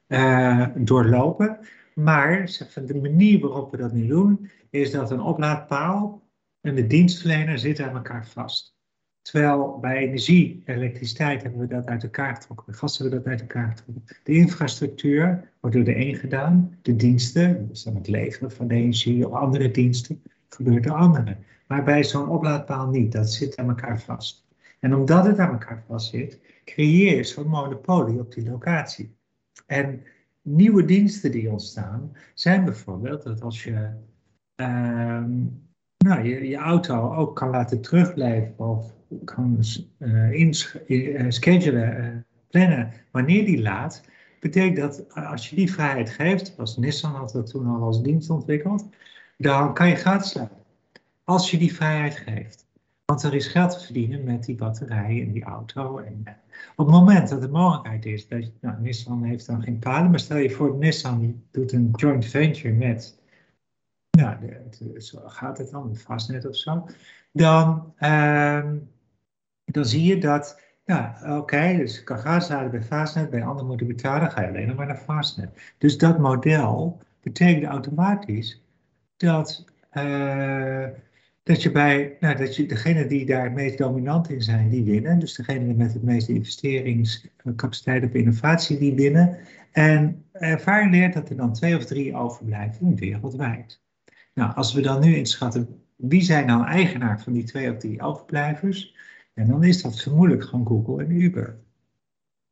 uh, 0.09 0.67
doorlopen, 0.75 1.59
maar 1.95 2.51
de 2.87 2.95
manier 2.95 3.41
waarop 3.41 3.71
we 3.71 3.77
dat 3.77 3.93
nu 3.93 4.07
doen, 4.07 4.51
is 4.71 4.91
dat 4.91 5.11
een 5.11 5.21
oplaadpaal 5.21 6.26
en 6.67 6.75
de 6.75 6.87
dienstverlener 6.87 7.59
zitten 7.59 7.89
aan 7.89 7.97
elkaar 7.97 8.27
vast. 8.27 8.77
Terwijl 9.23 9.79
bij 9.81 9.97
energie, 9.97 10.63
elektriciteit 10.65 11.43
hebben 11.43 11.61
we 11.61 11.67
dat 11.67 11.87
uit 11.87 12.03
elkaar 12.03 12.35
getrokken. 12.35 12.67
Bij 12.67 12.75
gas 12.75 12.99
hebben 12.99 13.19
we 13.19 13.25
dat 13.25 13.33
uit 13.33 13.41
elkaar 13.41 13.69
getrokken. 13.69 14.17
De 14.23 14.33
infrastructuur 14.33 15.53
wordt 15.61 15.77
door 15.77 15.85
de 15.85 15.97
een 15.97 16.15
gedaan. 16.15 16.79
De 16.83 16.97
diensten, 16.97 17.69
dus 17.69 17.83
dan 17.83 17.95
het 17.95 18.09
leveren 18.09 18.51
van 18.51 18.69
de 18.69 18.75
energie 18.75 19.29
of 19.29 19.33
andere 19.33 19.71
diensten, 19.71 20.23
gebeurt 20.49 20.85
door 20.85 20.97
anderen. 20.97 21.39
Maar 21.67 21.85
bij 21.85 22.05
zo'n 22.05 22.29
oplaadpaal 22.29 22.89
niet. 22.89 23.13
Dat 23.13 23.33
zit 23.33 23.57
aan 23.57 23.69
elkaar 23.69 24.01
vast. 24.01 24.47
En 24.81 24.95
omdat 24.95 25.25
het 25.27 25.39
aan 25.39 25.53
elkaar 25.53 25.83
vast 25.87 26.11
zit, 26.11 26.41
creëer 26.65 27.17
je 27.17 27.25
zo'n 27.25 27.49
monopolie 27.49 28.19
op 28.19 28.35
die 28.35 28.51
locatie. 28.51 29.15
En 29.67 30.03
nieuwe 30.43 30.85
diensten 30.85 31.31
die 31.31 31.51
ontstaan, 31.51 32.13
zijn 32.35 32.65
bijvoorbeeld 32.65 33.23
dat 33.23 33.43
als 33.43 33.65
je 33.65 33.91
uh, 34.57 35.25
nou, 35.99 36.23
je, 36.23 36.49
je 36.49 36.57
auto 36.57 37.15
ook 37.15 37.37
kan 37.37 37.51
laten 37.51 37.81
terugblijven 37.81 38.59
of 38.59 38.95
kan 39.25 39.59
uh, 39.99 40.51
schedulen, 41.29 42.05
uh, 42.05 42.07
plannen 42.51 42.93
wanneer 43.11 43.45
die 43.45 43.63
laat, 43.63 44.03
betekent 44.41 44.77
dat 44.77 45.15
als 45.15 45.51
je 45.51 45.57
die 45.57 45.73
vrijheid 45.73 46.11
geeft, 46.11 46.59
als 46.59 46.77
Nissan 46.77 47.15
had 47.15 47.31
dat 47.31 47.51
toen 47.51 47.67
al 47.67 47.83
als 47.83 48.03
dienst 48.03 48.31
ontwikkeld, 48.31 48.89
dan 49.39 49.75
kan 49.75 49.89
je 49.89 49.95
gratis 49.95 50.35
laden. 50.35 50.65
Als 51.25 51.51
je 51.51 51.59
die 51.59 51.75
vrijheid 51.75 52.17
geeft. 52.17 52.67
Want 53.05 53.23
er 53.23 53.35
is 53.35 53.47
geld 53.47 53.71
te 53.71 53.85
verdienen 53.85 54.25
met 54.25 54.45
die 54.45 54.55
batterij 54.55 55.23
en 55.23 55.33
die 55.33 55.45
auto. 55.45 55.99
En 55.99 56.21
eh, 56.25 56.33
op 56.77 56.87
het 56.87 56.95
moment 56.95 57.29
dat 57.29 57.41
de 57.41 57.49
mogelijkheid 57.49 58.07
is 58.07 58.29
dat 58.29 58.51
nou, 58.61 58.81
Nissan 58.81 59.23
heeft 59.23 59.47
dan 59.47 59.63
geen 59.63 59.79
paden, 59.79 60.11
maar 60.11 60.21
stel 60.21 60.37
je 60.37 60.51
voor 60.51 60.77
Nissan 60.77 61.43
doet 61.51 61.73
een 61.73 61.91
joint 61.97 62.27
venture 62.27 62.75
met, 62.75 63.19
nou, 64.17 64.37
zo 64.99 65.19
gaat 65.25 65.59
het 65.59 65.71
dan, 65.71 65.97
Fastnet 65.97 66.47
of 66.47 66.57
zo, 66.57 66.87
dan, 67.33 67.93
ehm, 67.97 68.77
dan 69.65 69.85
zie 69.85 70.05
je 70.05 70.19
dat, 70.19 70.61
ja, 70.85 71.19
oké, 71.39 71.77
dus 71.77 72.05
kan 72.05 72.19
gratis 72.19 72.49
laden 72.49 72.71
bij 72.71 72.83
Fastnet, 72.83 73.31
bij 73.31 73.45
anderen 73.45 73.67
moeten 73.67 73.87
betalen, 73.87 74.31
ga 74.31 74.43
je 74.43 74.49
alleen 74.49 74.67
nog 74.67 74.77
maar 74.77 74.87
naar 74.87 74.97
Fastnet. 74.97 75.75
Dus 75.79 75.99
dat 75.99 76.19
model 76.19 77.01
betekent 77.23 77.65
automatisch 77.65 78.63
dat 79.17 79.65
uh, 79.93 80.87
dat 81.47 81.63
je 81.63 81.71
bij, 81.71 82.17
nou, 82.21 82.37
dat 82.37 82.57
je 82.57 82.67
degene 82.67 83.07
die 83.07 83.27
daar 83.27 83.45
het 83.45 83.53
meest 83.53 83.79
dominant 83.79 84.31
in 84.31 84.43
zijn, 84.43 84.69
die 84.69 84.85
winnen. 84.85 85.19
Dus 85.19 85.35
degene 85.35 85.75
met 85.75 85.93
het 85.93 86.03
meeste 86.03 86.33
investeringscapaciteit 86.33 88.05
op 88.05 88.15
innovatie, 88.15 88.79
die 88.79 88.95
winnen. 88.95 89.39
En 89.73 90.25
ervaring 90.33 90.91
leert 90.91 91.15
dat 91.15 91.29
er 91.29 91.37
dan 91.37 91.53
twee 91.53 91.77
of 91.77 91.85
drie 91.85 92.15
overblijven 92.15 92.95
wereldwijd. 92.95 93.81
Nou, 94.37 94.55
als 94.55 94.73
we 94.73 94.81
dan 94.81 95.01
nu 95.01 95.17
inschatten, 95.17 95.83
wie 95.97 96.23
zijn 96.23 96.47
nou 96.47 96.65
eigenaar 96.65 97.21
van 97.21 97.33
die 97.33 97.45
twee 97.45 97.73
of 97.73 97.79
drie 97.79 98.03
overblijvers? 98.03 98.95
En 99.35 99.47
dan 99.49 99.65
is 99.65 99.83
dat 99.83 100.01
vermoedelijk 100.01 100.45
gewoon 100.45 100.67
Google 100.67 101.05
en 101.05 101.11
Uber. 101.11 101.59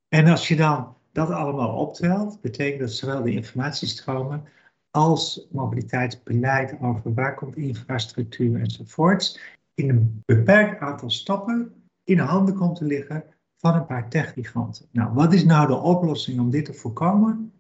En 0.09 0.27
als 0.27 0.49
je 0.49 0.57
dan 0.57 0.97
dat 1.13 1.31
allemaal 1.31 1.77
optelt, 1.77 2.41
betekent 2.41 2.81
dat 2.81 2.93
zowel 2.93 3.23
de 3.23 3.33
informatiestromen 3.33 4.45
als 4.91 5.47
mobiliteitsbeleid 5.51 6.81
over 6.81 7.15
waar 7.15 7.35
komt 7.35 7.57
infrastructuur 7.57 8.61
enzovoorts, 8.61 9.41
in 9.75 9.89
een 9.89 10.23
beperkt 10.25 10.81
aantal 10.81 11.11
stappen 11.11 11.89
in 12.05 12.19
handen 12.19 12.55
komt 12.55 12.77
te 12.77 12.85
liggen 12.85 13.25
van 13.57 13.75
een 13.75 13.87
paar 13.87 14.09
techgiganten. 14.09 14.87
Nou, 14.91 15.15
wat 15.15 15.33
is 15.33 15.45
nou 15.45 15.67
de 15.67 15.77
oplossing 15.77 16.41
om 16.41 16.51
dit 16.51 16.65
te 16.65 16.75
voorkomen? 16.75 17.53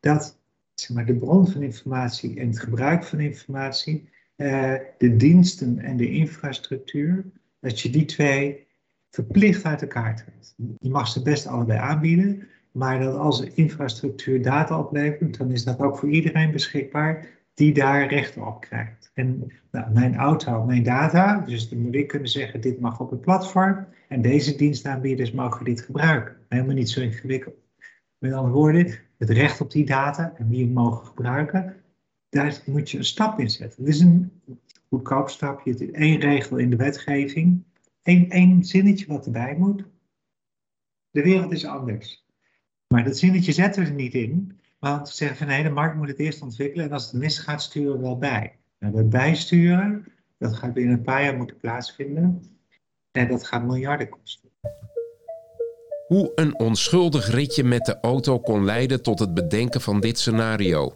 Dat 0.00 0.38
zeg 0.80 0.96
maar, 0.96 1.06
de 1.06 1.16
bron 1.16 1.46
van 1.48 1.62
informatie 1.62 2.40
en 2.40 2.46
het 2.46 2.58
gebruik 2.58 3.04
van 3.04 3.20
informatie, 3.20 4.08
eh, 4.36 4.74
de 4.98 5.16
diensten 5.16 5.78
en 5.78 5.96
de 5.96 6.10
infrastructuur, 6.10 7.24
dat 7.60 7.80
je 7.80 7.90
die 7.90 8.04
twee 8.04 8.66
verplicht 9.10 9.64
uit 9.64 9.82
elkaar 9.82 10.16
trekt. 10.16 10.54
Je 10.78 10.90
mag 10.90 11.08
ze 11.08 11.22
best 11.22 11.46
allebei 11.46 11.78
aanbieden, 11.78 12.48
maar 12.72 13.00
dat 13.00 13.16
als 13.16 13.40
infrastructuur 13.40 14.42
data 14.42 14.78
oplevert, 14.78 15.38
dan 15.38 15.50
is 15.50 15.64
dat 15.64 15.80
ook 15.80 15.98
voor 15.98 16.10
iedereen 16.10 16.52
beschikbaar 16.52 17.26
die 17.54 17.74
daar 17.74 18.08
recht 18.08 18.36
op 18.36 18.60
krijgt. 18.60 19.10
En 19.14 19.52
nou, 19.70 19.92
mijn 19.92 20.16
auto, 20.16 20.64
mijn 20.64 20.82
data, 20.82 21.40
dus 21.40 21.68
dan 21.68 21.78
moet 21.78 21.94
ik 21.94 22.08
kunnen 22.08 22.28
zeggen, 22.28 22.60
dit 22.60 22.80
mag 22.80 23.00
op 23.00 23.10
het 23.10 23.20
platform 23.20 23.86
en 24.08 24.22
deze 24.22 24.56
dienstaanbieders 24.56 25.32
mogen 25.32 25.64
dit 25.64 25.80
gebruiken. 25.80 26.36
Helemaal 26.48 26.74
niet 26.74 26.90
zo 26.90 27.00
ingewikkeld. 27.00 27.65
Met 28.18 28.32
andere 28.32 28.54
woorden, 28.54 28.98
het 29.18 29.30
recht 29.30 29.60
op 29.60 29.70
die 29.70 29.86
data 29.86 30.32
en 30.36 30.48
wie 30.48 30.64
het 30.64 30.74
mogen 30.74 31.06
gebruiken, 31.06 31.76
daar 32.28 32.62
moet 32.66 32.90
je 32.90 32.98
een 32.98 33.04
stap 33.04 33.38
in 33.38 33.50
zetten. 33.50 33.84
Dit 33.84 33.94
is 33.94 34.00
een 34.00 34.42
goedkoop 34.88 35.28
stapje, 35.28 35.70
het 35.70 35.80
is 35.80 35.90
één 35.90 36.20
regel 36.20 36.56
in 36.56 36.70
de 36.70 36.76
wetgeving, 36.76 37.62
één, 38.02 38.30
één 38.30 38.64
zinnetje 38.64 39.06
wat 39.06 39.26
erbij 39.26 39.56
moet. 39.58 39.84
De 41.10 41.22
wereld 41.22 41.52
is 41.52 41.66
anders. 41.66 42.24
Maar 42.86 43.04
dat 43.04 43.18
zinnetje 43.18 43.52
zetten 43.52 43.82
we 43.82 43.88
er 43.88 43.94
niet 43.94 44.14
in, 44.14 44.60
want 44.78 45.08
we 45.08 45.14
zeggen 45.14 45.36
van 45.36 45.46
nee, 45.46 45.62
de 45.62 45.70
markt 45.70 45.96
moet 45.96 46.08
het 46.08 46.18
eerst 46.18 46.42
ontwikkelen 46.42 46.86
en 46.86 46.92
als 46.92 47.10
het 47.10 47.20
misgaat 47.20 47.62
sturen 47.62 47.96
we 47.96 48.02
wel 48.02 48.18
bij. 48.18 48.56
Nou, 48.78 48.94
dat 48.94 49.10
bijsturen, 49.10 50.04
dat 50.38 50.54
gaat 50.54 50.72
binnen 50.72 50.96
een 50.96 51.02
paar 51.02 51.22
jaar 51.22 51.36
moeten 51.36 51.56
plaatsvinden 51.56 52.42
en 53.10 53.28
dat 53.28 53.46
gaat 53.46 53.64
miljarden 53.64 54.08
kosten. 54.08 54.45
Hoe 56.06 56.32
een 56.34 56.58
onschuldig 56.58 57.30
ritje 57.30 57.64
met 57.64 57.84
de 57.84 57.96
auto 58.00 58.38
kon 58.38 58.64
leiden 58.64 59.02
tot 59.02 59.18
het 59.18 59.34
bedenken 59.34 59.80
van 59.80 60.00
dit 60.00 60.18
scenario. 60.18 60.92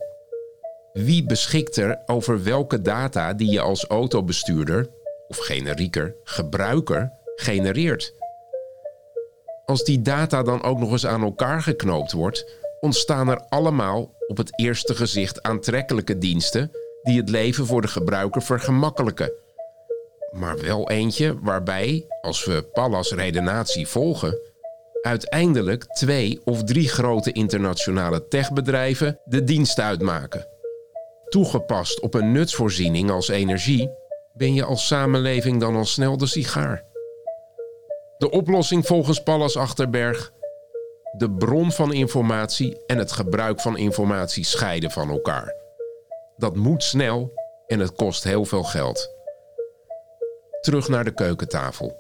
Wie 0.93 1.26
beschikt 1.26 1.76
er 1.76 2.02
over 2.07 2.45
welke 2.45 2.83
data 2.83 3.33
die 3.35 3.50
je 3.50 3.61
als 3.61 3.85
autobestuurder, 3.85 4.88
of 5.29 5.37
generieker, 5.37 6.14
gebruiker, 6.25 7.12
genereert? 7.37 8.14
Als 9.64 9.85
die 9.85 10.02
data 10.02 10.43
dan 10.43 10.62
ook 10.62 10.79
nog 10.79 10.90
eens 10.93 11.07
aan 11.07 11.23
elkaar 11.23 11.62
geknoopt 11.62 12.12
wordt, 12.12 12.59
ontstaan 12.81 13.29
er 13.29 13.45
allemaal 13.49 14.14
op 14.26 14.37
het 14.37 14.59
eerste 14.59 14.95
gezicht 14.95 15.43
aantrekkelijke 15.43 16.19
diensten 16.19 16.71
die 17.02 17.17
het 17.21 17.29
leven 17.29 17.67
voor 17.67 17.83
de 17.83 17.88
gebruiker 17.88 18.43
vergemakkelijken. 18.43 19.33
Maar 20.31 20.59
wel 20.59 20.90
eentje 20.90 21.38
waarbij, 21.40 22.07
als 22.21 22.45
we 22.45 22.62
Pallas 22.73 23.12
redenatie 23.12 23.87
volgen, 23.87 24.50
uiteindelijk 25.02 25.85
twee 25.85 26.40
of 26.45 26.64
drie 26.64 26.88
grote 26.88 27.33
internationale 27.33 28.28
techbedrijven 28.28 29.21
de 29.25 29.45
dienst 29.45 29.80
uitmaken. 29.80 30.47
Toegepast 31.28 32.00
op 32.00 32.14
een 32.14 32.33
nutsvoorziening 32.33 33.11
als 33.11 33.28
energie, 33.28 33.90
ben 34.33 34.54
je 34.54 34.64
als 34.64 34.87
samenleving 34.87 35.61
dan 35.61 35.76
al 35.76 35.85
snel 35.85 36.16
de 36.16 36.26
sigaar. 36.26 36.85
De 38.19 38.30
oplossing 38.30 38.87
volgens 38.87 39.23
Pallas 39.23 39.57
Achterberg: 39.57 40.33
de 41.16 41.30
bron 41.30 41.73
van 41.73 41.92
informatie 41.92 42.85
en 42.87 42.99
het 42.99 43.12
gebruik 43.12 43.61
van 43.61 43.76
informatie 43.76 44.45
scheiden 44.45 44.90
van 44.90 45.11
elkaar. 45.11 45.54
Dat 46.37 46.57
moet 46.57 46.83
snel 46.83 47.33
en 47.66 47.78
het 47.78 47.92
kost 47.92 48.25
heel 48.25 48.45
veel 48.45 48.62
geld. 48.62 49.11
Terug 50.61 50.88
naar 50.88 51.04
de 51.04 51.14
keukentafel. 51.14 52.00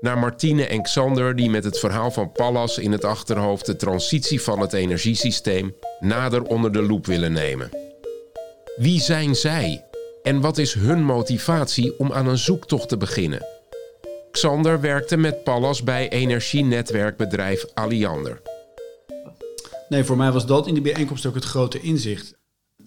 Naar 0.00 0.18
Martine 0.18 0.66
en 0.66 0.82
Xander 0.82 1.36
die 1.36 1.50
met 1.50 1.64
het 1.64 1.78
verhaal 1.78 2.10
van 2.10 2.32
Pallas 2.32 2.78
in 2.78 2.92
het 2.92 3.04
achterhoofd 3.04 3.66
de 3.66 3.76
transitie 3.76 4.40
van 4.40 4.60
het 4.60 4.72
energiesysteem 4.72 5.74
nader 6.00 6.42
onder 6.42 6.72
de 6.72 6.82
loep 6.82 7.06
willen 7.06 7.32
nemen. 7.32 7.70
Wie 8.76 9.00
zijn 9.00 9.34
zij 9.34 9.84
en 10.22 10.40
wat 10.40 10.58
is 10.58 10.74
hun 10.74 11.04
motivatie 11.04 11.98
om 11.98 12.12
aan 12.12 12.26
een 12.26 12.38
zoektocht 12.38 12.88
te 12.88 12.96
beginnen? 12.96 13.46
Xander 14.30 14.80
werkte 14.80 15.16
met 15.16 15.44
Pallas 15.44 15.82
bij 15.82 16.08
energienetwerkbedrijf 16.08 17.64
Alliander. 17.74 18.42
Nee, 19.88 20.04
voor 20.04 20.16
mij 20.16 20.32
was 20.32 20.46
dat 20.46 20.66
in 20.66 20.74
die 20.74 20.82
bijeenkomst 20.82 21.26
ook 21.26 21.34
het 21.34 21.44
grote 21.44 21.80
inzicht. 21.80 22.38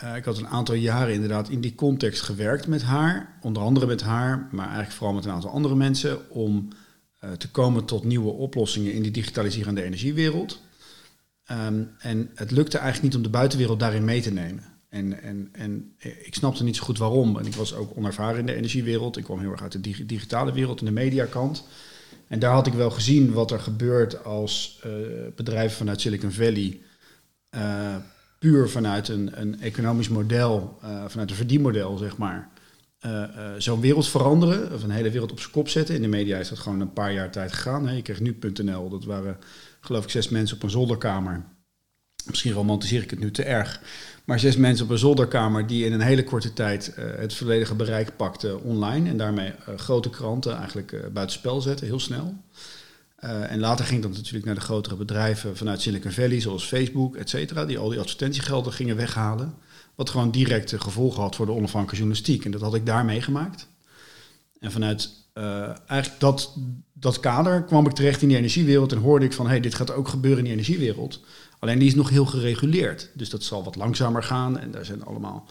Uh, 0.03 0.15
ik 0.15 0.25
had 0.25 0.37
een 0.37 0.47
aantal 0.47 0.75
jaren 0.75 1.13
inderdaad 1.13 1.49
in 1.49 1.61
die 1.61 1.75
context 1.75 2.21
gewerkt 2.21 2.67
met 2.67 2.81
haar, 2.81 3.37
onder 3.41 3.63
andere 3.63 3.85
met 3.85 4.01
haar, 4.01 4.47
maar 4.51 4.65
eigenlijk 4.65 4.95
vooral 4.95 5.15
met 5.15 5.25
een 5.25 5.31
aantal 5.31 5.51
andere 5.51 5.75
mensen, 5.75 6.29
om 6.29 6.67
te 7.37 7.49
komen 7.51 7.85
tot 7.85 8.03
nieuwe 8.03 8.31
oplossingen 8.31 8.93
in 8.93 9.01
die 9.01 9.11
digitaliserende 9.11 9.83
energiewereld. 9.83 10.61
Um, 11.51 11.89
en 11.99 12.29
het 12.35 12.51
lukte 12.51 12.77
eigenlijk 12.77 13.05
niet 13.05 13.15
om 13.15 13.31
de 13.31 13.37
buitenwereld 13.37 13.79
daarin 13.79 14.05
mee 14.05 14.21
te 14.21 14.31
nemen. 14.31 14.63
En, 14.89 15.21
en, 15.21 15.49
en 15.51 15.95
ik 15.99 16.35
snapte 16.35 16.63
niet 16.63 16.75
zo 16.75 16.83
goed 16.83 16.97
waarom. 16.97 17.37
En 17.37 17.45
ik 17.45 17.53
was 17.53 17.75
ook 17.75 17.97
onervaren 17.97 18.39
in 18.39 18.45
de 18.45 18.55
energiewereld. 18.55 19.17
Ik 19.17 19.23
kwam 19.23 19.39
heel 19.39 19.51
erg 19.51 19.61
uit 19.61 19.71
de 19.71 20.05
digitale 20.05 20.51
wereld 20.51 20.79
en 20.79 20.85
de 20.85 20.91
mediakant. 20.91 21.67
En 22.27 22.39
daar 22.39 22.53
had 22.53 22.67
ik 22.67 22.73
wel 22.73 22.91
gezien 22.91 23.31
wat 23.31 23.51
er 23.51 23.59
gebeurt 23.59 24.23
als 24.25 24.81
uh, 24.85 24.91
bedrijven 25.35 25.77
vanuit 25.77 26.01
Silicon 26.01 26.31
Valley 26.31 26.79
uh, 27.55 27.95
puur 28.39 28.69
vanuit 28.69 29.07
een, 29.07 29.41
een 29.41 29.61
economisch 29.61 30.09
model, 30.09 30.77
vanuit 31.07 31.29
een 31.29 31.35
verdienmodel, 31.35 31.97
zeg 31.97 32.17
maar, 32.17 32.49
zo'n 33.57 33.81
wereld 33.81 34.07
veranderen, 34.07 34.73
of 34.73 34.83
een 34.83 34.89
hele 34.89 35.11
wereld 35.11 35.31
op 35.31 35.39
zijn 35.39 35.51
kop 35.51 35.69
zetten. 35.69 35.95
In 35.95 36.01
de 36.01 36.07
media 36.07 36.37
is 36.37 36.49
dat 36.49 36.59
gewoon 36.59 36.79
een 36.79 36.93
paar 36.93 37.13
jaar 37.13 37.31
tijd 37.31 37.53
gegaan. 37.53 37.87
Hè. 37.87 37.95
Je 37.95 38.01
kreeg 38.01 38.19
nu.nl, 38.19 38.89
dat 38.89 39.03
waren 39.03 39.37
geloof 39.81 40.03
ik 40.03 40.09
zes 40.09 40.29
mensen 40.29 40.55
op 40.55 40.63
een 40.63 40.69
zolderkamer. 40.69 41.43
Misschien 42.29 42.51
romantiseer 42.51 43.01
ik 43.01 43.09
het 43.09 43.19
nu 43.19 43.31
te 43.31 43.43
erg. 43.43 43.81
Maar 44.25 44.39
zes 44.39 44.55
mensen 44.55 44.85
op 44.85 44.91
een 44.91 44.97
zolderkamer 44.97 45.67
die 45.67 45.85
in 45.85 45.93
een 45.93 46.01
hele 46.01 46.23
korte 46.23 46.53
tijd 46.53 46.95
uh, 46.99 47.05
het 47.15 47.33
volledige 47.33 47.75
bereik 47.75 48.15
pakten 48.15 48.61
online. 48.61 49.09
En 49.09 49.17
daarmee 49.17 49.53
grote 49.75 50.09
kranten 50.09 50.57
eigenlijk 50.57 51.13
buitenspel 51.13 51.61
zetten, 51.61 51.85
heel 51.85 51.99
snel. 51.99 52.35
en 53.23 53.59
later 53.59 53.85
ging 53.85 54.01
dat 54.01 54.11
natuurlijk 54.11 54.45
naar 54.45 54.55
de 54.55 54.61
grotere 54.61 54.95
bedrijven 54.95 55.57
vanuit 55.57 55.81
Silicon 55.81 56.11
Valley, 56.11 56.39
zoals 56.39 56.67
Facebook, 56.67 57.15
et 57.15 57.29
cetera. 57.29 57.65
Die 57.65 57.77
al 57.77 57.89
die 57.89 57.99
advertentiegelden 57.99 58.73
gingen 58.73 58.95
weghalen. 58.95 59.53
Wat 59.95 60.09
gewoon 60.09 60.31
directe 60.31 60.79
gevolgen 60.79 61.21
had 61.21 61.35
voor 61.35 61.45
de 61.45 61.51
onafhankelijke 61.51 61.95
journalistiek. 61.95 62.45
En 62.45 62.51
dat 62.51 62.61
had 62.61 62.75
ik 62.75 62.85
daar 62.85 63.05
meegemaakt. 63.05 63.67
En 64.59 64.71
vanuit 64.71 65.09
eigenlijk 65.85 66.19
dat, 66.19 66.55
dat 66.93 67.19
kader 67.19 67.63
kwam 67.63 67.85
ik 67.85 67.91
terecht 67.91 68.21
in 68.21 68.27
die 68.27 68.37
energiewereld 68.37 68.91
en 68.91 68.97
hoorde 68.97 69.25
ik 69.25 69.33
van... 69.33 69.47
hey, 69.47 69.59
dit 69.59 69.75
gaat 69.75 69.93
ook 69.93 70.07
gebeuren 70.07 70.39
in 70.39 70.43
die 70.43 70.53
energiewereld. 70.53 71.21
Alleen 71.59 71.79
die 71.79 71.87
is 71.87 71.95
nog 71.95 72.09
heel 72.09 72.25
gereguleerd. 72.25 73.09
Dus 73.13 73.29
dat 73.29 73.43
zal 73.43 73.63
wat 73.63 73.75
langzamer 73.75 74.23
gaan 74.23 74.59
en 74.59 74.71
daar 74.71 74.85
zijn 74.85 75.05
allemaal. 75.05 75.49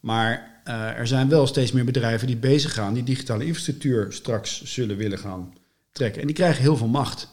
Maar 0.00 0.60
uh, 0.64 0.98
er 0.98 1.06
zijn 1.06 1.28
wel 1.28 1.46
steeds 1.46 1.72
meer 1.72 1.84
bedrijven 1.84 2.26
die 2.26 2.36
bezig 2.36 2.72
gaan, 2.72 2.94
die 2.94 3.02
digitale 3.02 3.44
infrastructuur 3.44 4.12
straks 4.12 4.62
zullen 4.62 4.96
willen 4.96 5.18
gaan 5.18 5.54
trekken. 5.92 6.20
En 6.20 6.26
die 6.26 6.36
krijgen 6.36 6.62
heel 6.62 6.76
veel 6.76 6.86
macht. 6.86 7.28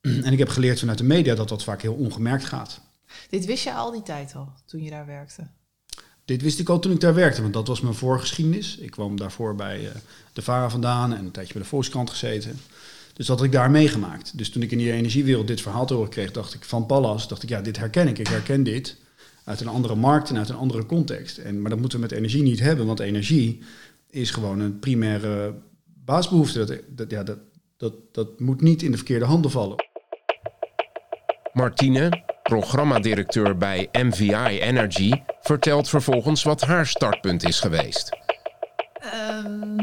En 0.24 0.32
ik 0.32 0.38
heb 0.38 0.48
geleerd 0.48 0.78
vanuit 0.78 0.98
de 0.98 1.04
media 1.04 1.34
dat 1.34 1.48
dat 1.48 1.64
vaak 1.64 1.82
heel 1.82 1.94
ongemerkt 1.94 2.44
gaat. 2.44 2.80
Dit 3.28 3.44
wist 3.44 3.64
je 3.64 3.72
al 3.72 3.90
die 3.90 4.02
tijd 4.02 4.34
al, 4.34 4.52
toen 4.66 4.82
je 4.82 4.90
daar 4.90 5.06
werkte? 5.06 5.50
dit 6.30 6.42
wist 6.42 6.58
ik 6.58 6.68
al 6.68 6.78
toen 6.78 6.92
ik 6.92 7.00
daar 7.00 7.14
werkte, 7.14 7.42
want 7.42 7.54
dat 7.54 7.68
was 7.68 7.80
mijn 7.80 7.94
voorgeschiedenis. 7.94 8.76
Ik 8.76 8.90
kwam 8.90 9.16
daarvoor 9.16 9.54
bij 9.54 9.80
uh, 9.80 9.88
de 10.32 10.42
VARA 10.42 10.70
vandaan 10.70 11.12
en 11.14 11.24
een 11.24 11.30
tijdje 11.30 11.52
bij 11.52 11.62
de 11.62 11.68
Volkskrant 11.68 12.10
gezeten. 12.10 12.58
Dus 13.12 13.26
dat 13.26 13.36
had 13.36 13.46
ik 13.46 13.52
daar 13.52 13.70
meegemaakt. 13.70 14.38
Dus 14.38 14.50
toen 14.50 14.62
ik 14.62 14.70
in 14.70 14.78
die 14.78 14.92
energiewereld 14.92 15.46
dit 15.46 15.60
verhaal 15.60 15.86
te 15.86 15.94
horen 15.94 16.10
kreeg, 16.10 16.30
dacht 16.30 16.54
ik 16.54 16.64
van 16.64 16.86
Pallas, 16.86 17.28
dacht 17.28 17.42
ik 17.42 17.48
ja, 17.48 17.60
dit 17.60 17.78
herken 17.78 18.08
ik. 18.08 18.18
Ik 18.18 18.26
herken 18.26 18.62
dit 18.62 18.96
uit 19.44 19.60
een 19.60 19.68
andere 19.68 19.94
markt 19.94 20.30
en 20.30 20.36
uit 20.36 20.48
een 20.48 20.56
andere 20.56 20.86
context. 20.86 21.38
En, 21.38 21.60
maar 21.60 21.70
dat 21.70 21.78
moeten 21.78 21.98
we 21.98 22.04
met 22.04 22.14
energie 22.16 22.42
niet 22.42 22.60
hebben, 22.60 22.86
want 22.86 23.00
energie 23.00 23.62
is 24.10 24.30
gewoon 24.30 24.60
een 24.60 24.78
primaire 24.78 25.54
baasbehoefte. 25.84 26.64
Dat, 26.64 26.78
dat, 26.88 27.10
ja, 27.10 27.22
dat, 27.22 27.38
dat, 27.76 27.94
dat 28.12 28.40
moet 28.40 28.60
niet 28.60 28.82
in 28.82 28.90
de 28.90 28.96
verkeerde 28.96 29.24
handen 29.24 29.50
vallen. 29.50 29.84
Martine, 31.52 32.24
programmadirecteur 32.50 33.56
bij 33.56 33.88
MVI 33.92 34.60
Energy, 34.60 35.22
vertelt 35.40 35.88
vervolgens 35.88 36.42
wat 36.42 36.60
haar 36.60 36.86
startpunt 36.86 37.44
is 37.44 37.60
geweest. 37.60 38.18
Um, 39.44 39.76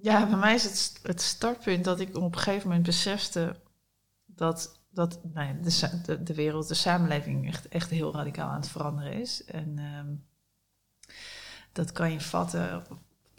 ja, 0.00 0.26
bij 0.26 0.38
mij 0.38 0.54
is 0.54 0.64
het, 0.64 1.00
het 1.02 1.22
startpunt 1.22 1.84
dat 1.84 2.00
ik 2.00 2.16
op 2.16 2.34
een 2.34 2.38
gegeven 2.38 2.68
moment 2.68 2.86
besefte 2.86 3.56
dat, 4.26 4.80
dat 4.90 5.20
nou 5.32 5.60
de, 5.62 6.22
de, 6.22 6.34
wereld, 6.34 6.68
de 6.68 6.74
samenleving 6.74 7.48
echt, 7.48 7.68
echt 7.68 7.90
heel 7.90 8.14
radicaal 8.14 8.48
aan 8.48 8.60
het 8.60 8.68
veranderen 8.68 9.12
is. 9.12 9.44
En 9.44 9.78
um, 9.78 10.24
dat 11.72 11.92
kan 11.92 12.12
je 12.12 12.20
vatten, 12.20 12.82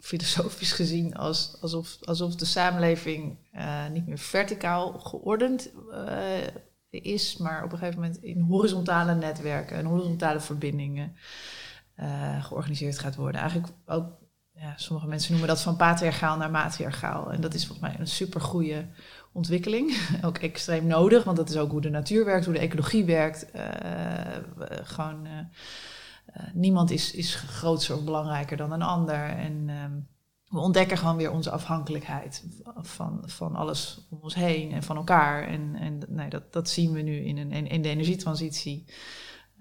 filosofisch 0.00 0.72
gezien, 0.72 1.14
als, 1.16 1.56
alsof, 1.60 1.98
alsof 2.04 2.34
de 2.34 2.44
samenleving 2.44 3.38
uh, 3.54 3.88
niet 3.88 4.06
meer 4.06 4.18
verticaal 4.18 4.98
geordend 4.98 5.70
uh, 5.90 6.06
is, 6.90 7.36
maar 7.36 7.64
op 7.64 7.72
een 7.72 7.78
gegeven 7.78 8.00
moment 8.00 8.22
in 8.22 8.40
horizontale 8.40 9.14
netwerken 9.14 9.76
en 9.76 9.84
horizontale 9.84 10.40
verbindingen 10.40 11.16
uh, 11.96 12.44
georganiseerd 12.44 12.98
gaat 12.98 13.16
worden. 13.16 13.40
Eigenlijk 13.40 13.72
ook, 13.86 14.06
ja, 14.52 14.72
sommige 14.76 15.08
mensen 15.08 15.30
noemen 15.30 15.48
dat 15.48 15.62
van 15.62 15.76
patriarchaal 15.76 16.36
naar 16.36 16.50
matriarchaal. 16.50 17.32
En 17.32 17.40
dat 17.40 17.54
is 17.54 17.66
volgens 17.66 17.88
mij 17.88 18.00
een 18.00 18.06
super 18.06 18.40
goede 18.40 18.86
ontwikkeling. 19.32 19.98
ook 20.26 20.38
extreem 20.38 20.86
nodig, 20.86 21.24
want 21.24 21.36
dat 21.36 21.48
is 21.48 21.56
ook 21.56 21.70
hoe 21.70 21.80
de 21.80 21.90
natuur 21.90 22.24
werkt, 22.24 22.44
hoe 22.44 22.54
de 22.54 22.60
ecologie 22.60 23.04
werkt. 23.04 23.46
Uh, 23.54 23.62
gewoon, 24.82 25.26
uh, 25.26 26.42
niemand 26.52 26.90
is, 26.90 27.12
is 27.12 27.34
groter 27.34 27.96
of 27.96 28.04
belangrijker 28.04 28.56
dan 28.56 28.72
een 28.72 28.82
ander. 28.82 29.28
En 29.28 29.68
um, 29.68 30.08
we 30.48 30.58
ontdekken 30.58 30.98
gewoon 30.98 31.16
weer 31.16 31.30
onze 31.30 31.50
afhankelijkheid 31.50 32.44
van, 32.76 33.22
van 33.24 33.56
alles 33.56 34.06
om 34.10 34.18
ons 34.20 34.34
heen 34.34 34.72
en 34.72 34.82
van 34.82 34.96
elkaar. 34.96 35.46
En, 35.46 35.76
en 35.76 35.97
nee, 36.18 36.28
dat, 36.28 36.52
dat 36.52 36.68
zien 36.68 36.92
we 36.92 37.00
nu 37.00 37.16
in, 37.16 37.36
een, 37.36 37.68
in 37.68 37.82
de 37.82 37.88
energietransitie. 37.88 38.84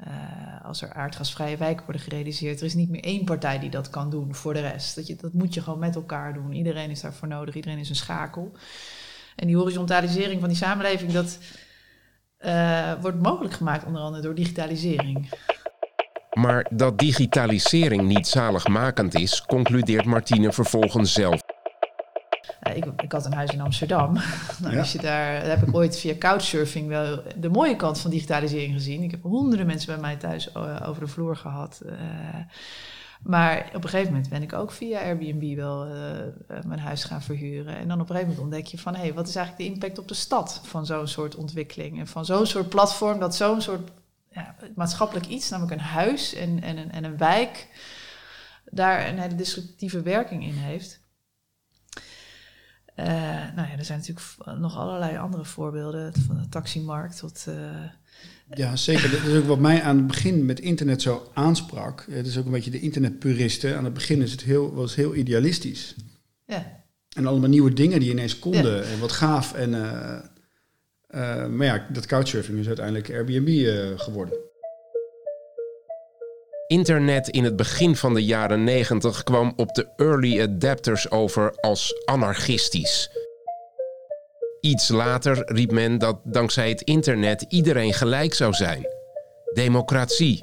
Uh, 0.08 0.66
als 0.66 0.82
er 0.82 0.94
aardgasvrije 0.94 1.58
wijken 1.58 1.86
worden 1.86 2.02
gerealiseerd. 2.02 2.60
Er 2.60 2.66
is 2.66 2.74
niet 2.74 2.90
meer 2.90 3.04
één 3.04 3.26
partij 3.26 3.60
die 3.60 3.70
dat 3.70 3.90
kan 3.90 4.10
doen 4.10 4.36
voor 4.36 4.54
de 4.54 4.60
rest. 4.60 4.96
Dat, 4.96 5.08
je, 5.08 5.16
dat 5.16 5.34
moet 5.34 5.54
je 5.54 5.62
gewoon 5.62 5.80
met 5.80 5.96
elkaar 5.96 6.34
doen. 6.34 6.54
Iedereen 6.54 6.90
is 6.90 7.02
daarvoor 7.02 7.28
nodig, 7.28 7.56
iedereen 7.56 7.78
is 7.78 7.90
een 7.90 7.96
schakel. 7.96 8.58
En 9.36 9.48
die 9.48 9.56
horizontalisering 9.56 10.40
van 10.40 10.50
die 10.50 10.58
samenleving, 10.58 11.12
dat 11.12 11.40
uh, 12.40 12.94
wordt 13.02 13.22
mogelijk 13.22 13.54
gemaakt 13.54 13.86
onder 13.86 14.02
andere 14.02 14.24
door 14.24 14.36
digitalisering. 14.36 15.30
Maar 16.34 16.68
dat 16.70 17.00
digitalisering 17.00 18.02
niet 18.02 18.28
zaligmakend 18.28 19.14
is, 19.14 19.46
concludeert 19.46 20.06
Martine 20.06 20.52
vervolgens 20.52 21.14
zelf. 21.14 21.42
Ik, 22.76 22.86
ik, 23.02 23.12
had 23.12 23.26
een 23.26 23.34
huis 23.34 23.52
in 23.52 23.62
Amsterdam. 23.62 24.14
nou, 24.62 24.76
ja. 24.76 24.86
je 24.92 24.98
daar, 24.98 25.40
daar, 25.40 25.58
heb 25.58 25.68
ik 25.68 25.76
ooit 25.76 26.00
via 26.00 26.14
couchsurfing 26.20 26.88
wel 26.88 27.24
de 27.36 27.50
mooie 27.50 27.76
kant 27.76 28.00
van 28.00 28.12
digitalisering 28.12 28.74
gezien. 28.74 29.04
Ik 29.04 29.12
heb 29.12 29.24
honderden 29.24 29.66
mensen 29.66 29.94
bij 29.94 30.02
mij 30.02 30.16
thuis 30.16 30.56
over 30.86 31.00
de 31.00 31.08
vloer 31.08 31.36
gehad. 31.36 31.82
Uh, 31.86 31.94
maar 33.22 33.70
op 33.74 33.84
een 33.84 33.90
gegeven 33.90 34.12
moment 34.12 34.30
ben 34.30 34.42
ik 34.42 34.54
ook 34.54 34.72
via 34.72 35.00
Airbnb 35.00 35.56
wel 35.56 35.88
uh, 35.88 35.94
mijn 36.66 36.80
huis 36.80 37.04
gaan 37.04 37.22
verhuren. 37.22 37.78
En 37.78 37.88
dan 37.88 38.02
op 38.02 38.10
een 38.10 38.16
gegeven 38.16 38.36
moment 38.36 38.40
ontdek 38.40 38.66
je 38.66 38.78
van... 38.78 38.96
hé, 38.96 39.02
hey, 39.02 39.14
wat 39.14 39.28
is 39.28 39.36
eigenlijk 39.36 39.68
de 39.68 39.74
impact 39.74 40.00
op 40.00 40.08
de 40.08 40.14
stad 40.14 40.62
van 40.64 40.86
zo'n 40.86 41.08
soort 41.08 41.36
ontwikkeling? 41.36 42.00
En 42.00 42.08
van 42.08 42.26
zo'n 42.26 42.46
soort 42.46 42.70
platform 42.70 43.20
dat 43.20 43.36
zo'n 43.36 43.62
soort 43.62 43.92
ja, 44.32 44.56
maatschappelijk 44.76 45.28
iets, 45.28 45.50
namelijk 45.50 45.74
een 45.74 45.88
huis 45.88 46.34
en, 46.34 46.62
en, 46.62 46.78
een, 46.78 46.92
en 46.92 47.04
een 47.04 47.18
wijk, 47.18 47.68
daar 48.72 49.08
een 49.08 49.20
hele 49.20 49.36
disruptieve 49.36 50.02
werking 50.02 50.44
in 50.44 50.56
heeft. 50.56 51.06
Uh, 53.00 53.06
nou 53.56 53.68
ja, 53.68 53.78
er 53.78 53.86
zijn 53.86 54.00
natuurlijk 54.00 54.60
nog 54.60 54.78
allerlei 54.78 55.18
andere 55.18 55.46
voorbeelden, 55.46 56.14
van 56.28 56.38
de 56.38 56.50
taximarkt 56.50 57.18
tot. 57.18 57.46
Uh, 57.50 57.56
ja, 58.54 58.76
zeker. 58.76 59.12
Dat 59.12 59.22
is 59.22 59.38
ook 59.38 59.46
wat 59.46 59.60
mij 59.60 59.82
aan 59.82 59.98
het 59.98 60.08
begin 60.08 60.46
met 60.46 60.60
internet 60.60 61.02
zo 61.02 61.32
aansprak. 61.34 62.06
Het 62.10 62.28
is 62.28 62.38
ook 62.38 62.46
een 62.46 62.52
beetje 62.52 62.72
de 62.72 62.80
internetpuristen. 62.80 63.78
Aan 63.78 63.84
het 63.84 63.94
begin 63.94 64.22
is 64.22 64.32
het 64.32 64.42
heel, 64.42 64.74
was 64.74 64.90
het 64.90 65.00
heel 65.00 65.16
idealistisch. 65.16 65.96
Ja. 66.46 66.84
En 67.16 67.26
allemaal 67.26 67.50
nieuwe 67.50 67.74
dingen 67.74 68.00
die 68.00 68.12
ineens 68.12 68.40
konden. 68.40 68.76
Ja. 68.76 68.82
En 68.82 69.00
wat 69.00 69.12
gaaf. 69.12 69.54
En 69.54 69.70
uh, 69.70 70.20
uh, 71.10 71.48
maar 71.48 71.66
ja, 71.66 71.88
dat 71.92 72.06
couchsurfing 72.06 72.60
is 72.60 72.68
uiteindelijk 72.68 73.10
Airbnb 73.10 73.50
geworden. 74.00 74.38
Internet 76.68 77.30
in 77.30 77.44
het 77.44 77.56
begin 77.56 77.96
van 77.96 78.14
de 78.14 78.26
jaren 78.26 78.64
90 78.64 79.24
kwam 79.24 79.54
op 79.56 79.74
de 79.74 79.88
early 79.96 80.42
adapters 80.42 81.12
over 81.12 81.56
als 81.60 82.02
anarchistisch. 82.06 83.10
Iets 84.62 84.90
later 84.90 85.44
riep 85.46 85.72
men 85.72 85.98
dat 85.98 86.20
dankzij 86.24 86.70
het 86.70 86.82
internet 86.82 87.46
iedereen 87.50 87.94
gelijk 87.94 88.34
zou 88.34 88.54
zijn. 88.54 88.86
Democratie, 89.54 90.40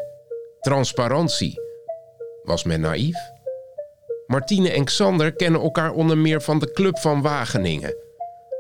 transparantie. 0.60 1.60
Was 2.42 2.64
men 2.64 2.80
naïef? 2.80 3.16
Martine 4.26 4.70
en 4.70 4.84
Xander 4.84 5.32
kennen 5.32 5.60
elkaar 5.60 5.92
onder 5.92 6.18
meer 6.18 6.42
van 6.42 6.58
de 6.58 6.72
Club 6.72 6.98
van 6.98 7.22
Wageningen. 7.22 7.96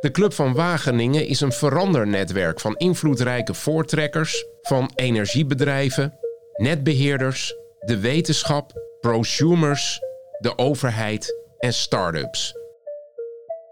De 0.00 0.10
Club 0.10 0.32
van 0.32 0.54
Wageningen 0.54 1.26
is 1.26 1.40
een 1.40 1.52
verandernetwerk 1.52 2.60
van 2.60 2.76
invloedrijke 2.76 3.54
voortrekkers, 3.54 4.44
van 4.62 4.90
energiebedrijven, 4.94 6.18
netbeheerders, 6.56 7.54
de 7.80 7.98
wetenschap, 7.98 8.72
prosumers, 9.00 10.00
de 10.38 10.58
overheid 10.58 11.36
en 11.58 11.72
start-ups. 11.72 12.54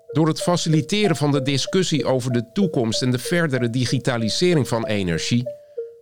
Door 0.06 0.28
het 0.28 0.42
faciliteren 0.42 1.16
van 1.16 1.32
de 1.32 1.42
discussie 1.42 2.04
over 2.04 2.32
de 2.32 2.50
toekomst 2.52 3.02
en 3.02 3.10
de 3.10 3.18
verdere 3.18 3.70
digitalisering 3.70 4.68
van 4.68 4.86
energie, 4.86 5.44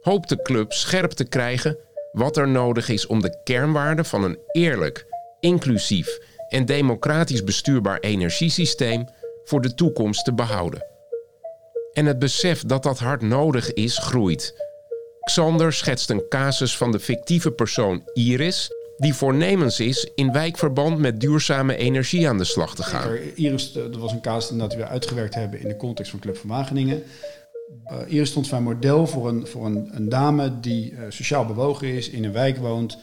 hoopt 0.01 0.29
de 0.29 0.43
club 0.43 0.73
scherp 0.73 1.11
te 1.11 1.25
krijgen 1.25 1.79
wat 2.13 2.37
er 2.37 2.49
nodig 2.49 2.89
is 2.89 3.07
om 3.07 3.23
de 3.23 3.41
kernwaarden 3.45 4.05
van 4.05 4.25
een 4.25 4.39
eerlijk, 4.53 5.07
inclusief 5.41 6.19
en 6.49 6.65
democratisch 6.65 7.45
bestuurbaar 7.45 7.99
energiesysteem 7.99 9.05
voor 9.45 9.61
de 9.61 9.75
toekomst 9.75 10.25
te 10.25 10.35
behouden. 10.35 10.87
En 11.93 12.07
het 12.07 12.19
besef 12.19 12.63
dat 12.63 12.83
dat 12.83 12.99
hard 12.99 13.23
nodig 13.23 13.73
is, 13.73 13.99
groeit. 13.99 14.70
Xander 15.21 15.73
schetst 15.73 16.11
een 16.11 16.23
casus 16.29 16.77
van 16.77 16.93
de 16.93 17.01
fictieve 17.01 17.51
persoon 17.51 18.03
Iris, 18.13 18.71
die 18.97 19.15
voornemens 19.15 19.81
is 19.81 20.11
in 20.15 20.33
wijkverband 20.33 20.99
met 20.99 21.21
duurzame 21.21 21.77
energie 21.77 22.29
aan 22.29 22.39
de 22.39 22.45
slag 22.45 22.75
te 22.75 22.83
gaan. 22.83 23.17
Iris, 23.35 23.73
dat 23.73 23.97
was 23.97 24.13
een 24.13 24.21
casus 24.21 24.59
dat 24.59 24.75
we 24.75 24.87
uitgewerkt 24.87 25.35
hebben 25.35 25.61
in 25.61 25.69
de 25.69 25.77
context 25.77 26.11
van 26.11 26.21
Club 26.21 26.37
van 26.37 26.51
Wageningen. 26.51 27.03
Uh, 27.91 27.99
Iris 28.07 28.29
stond 28.29 28.49
voor 28.49 28.59
een 28.59 28.65
model 28.65 29.07
voor 29.07 29.29
een, 29.29 29.47
voor 29.47 29.67
een, 29.67 29.89
een 29.93 30.09
dame 30.09 30.61
die 30.61 30.93
uh, 30.93 30.99
sociaal 31.09 31.47
bewogen 31.47 31.89
is, 31.89 32.09
in 32.09 32.25
een 32.25 32.33
wijk 32.33 32.57
woont, 32.57 32.99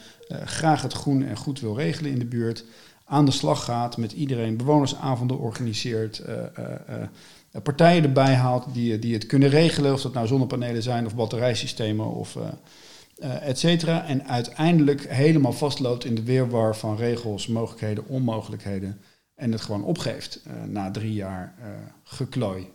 graag 0.45 0.81
het 0.81 0.93
groen 0.93 1.23
en 1.23 1.37
goed 1.37 1.59
wil 1.59 1.75
regelen 1.75 2.11
in 2.11 2.19
de 2.19 2.25
buurt 2.25 2.63
aan 3.09 3.25
de 3.25 3.31
slag 3.31 3.63
gaat, 3.63 3.97
met 3.97 4.11
iedereen 4.11 4.57
bewonersavonden 4.57 5.39
organiseert, 5.39 6.21
uh, 6.27 6.35
uh, 6.35 6.65
uh, 6.89 7.61
partijen 7.63 8.03
erbij 8.03 8.33
haalt 8.33 8.73
die, 8.73 8.99
die 8.99 9.13
het 9.13 9.25
kunnen 9.25 9.49
regelen, 9.49 9.93
of 9.93 10.01
dat 10.01 10.13
nou 10.13 10.27
zonnepanelen 10.27 10.83
zijn 10.83 11.05
of 11.05 11.15
batterijsystemen 11.15 12.05
of 12.05 12.37
et 13.19 13.59
cetera. 13.59 14.05
En 14.05 14.27
uiteindelijk 14.27 15.05
helemaal 15.09 15.53
vastloopt 15.53 16.05
in 16.05 16.15
de 16.15 16.23
weerwar 16.23 16.75
van 16.75 16.97
regels, 16.97 17.47
mogelijkheden, 17.47 18.07
onmogelijkheden. 18.07 19.01
En 19.35 19.51
het 19.51 19.61
gewoon 19.61 19.83
opgeeft 19.83 20.41
na 20.65 20.91
drie 20.91 21.13
jaar 21.13 21.55
geklooi. 22.03 22.67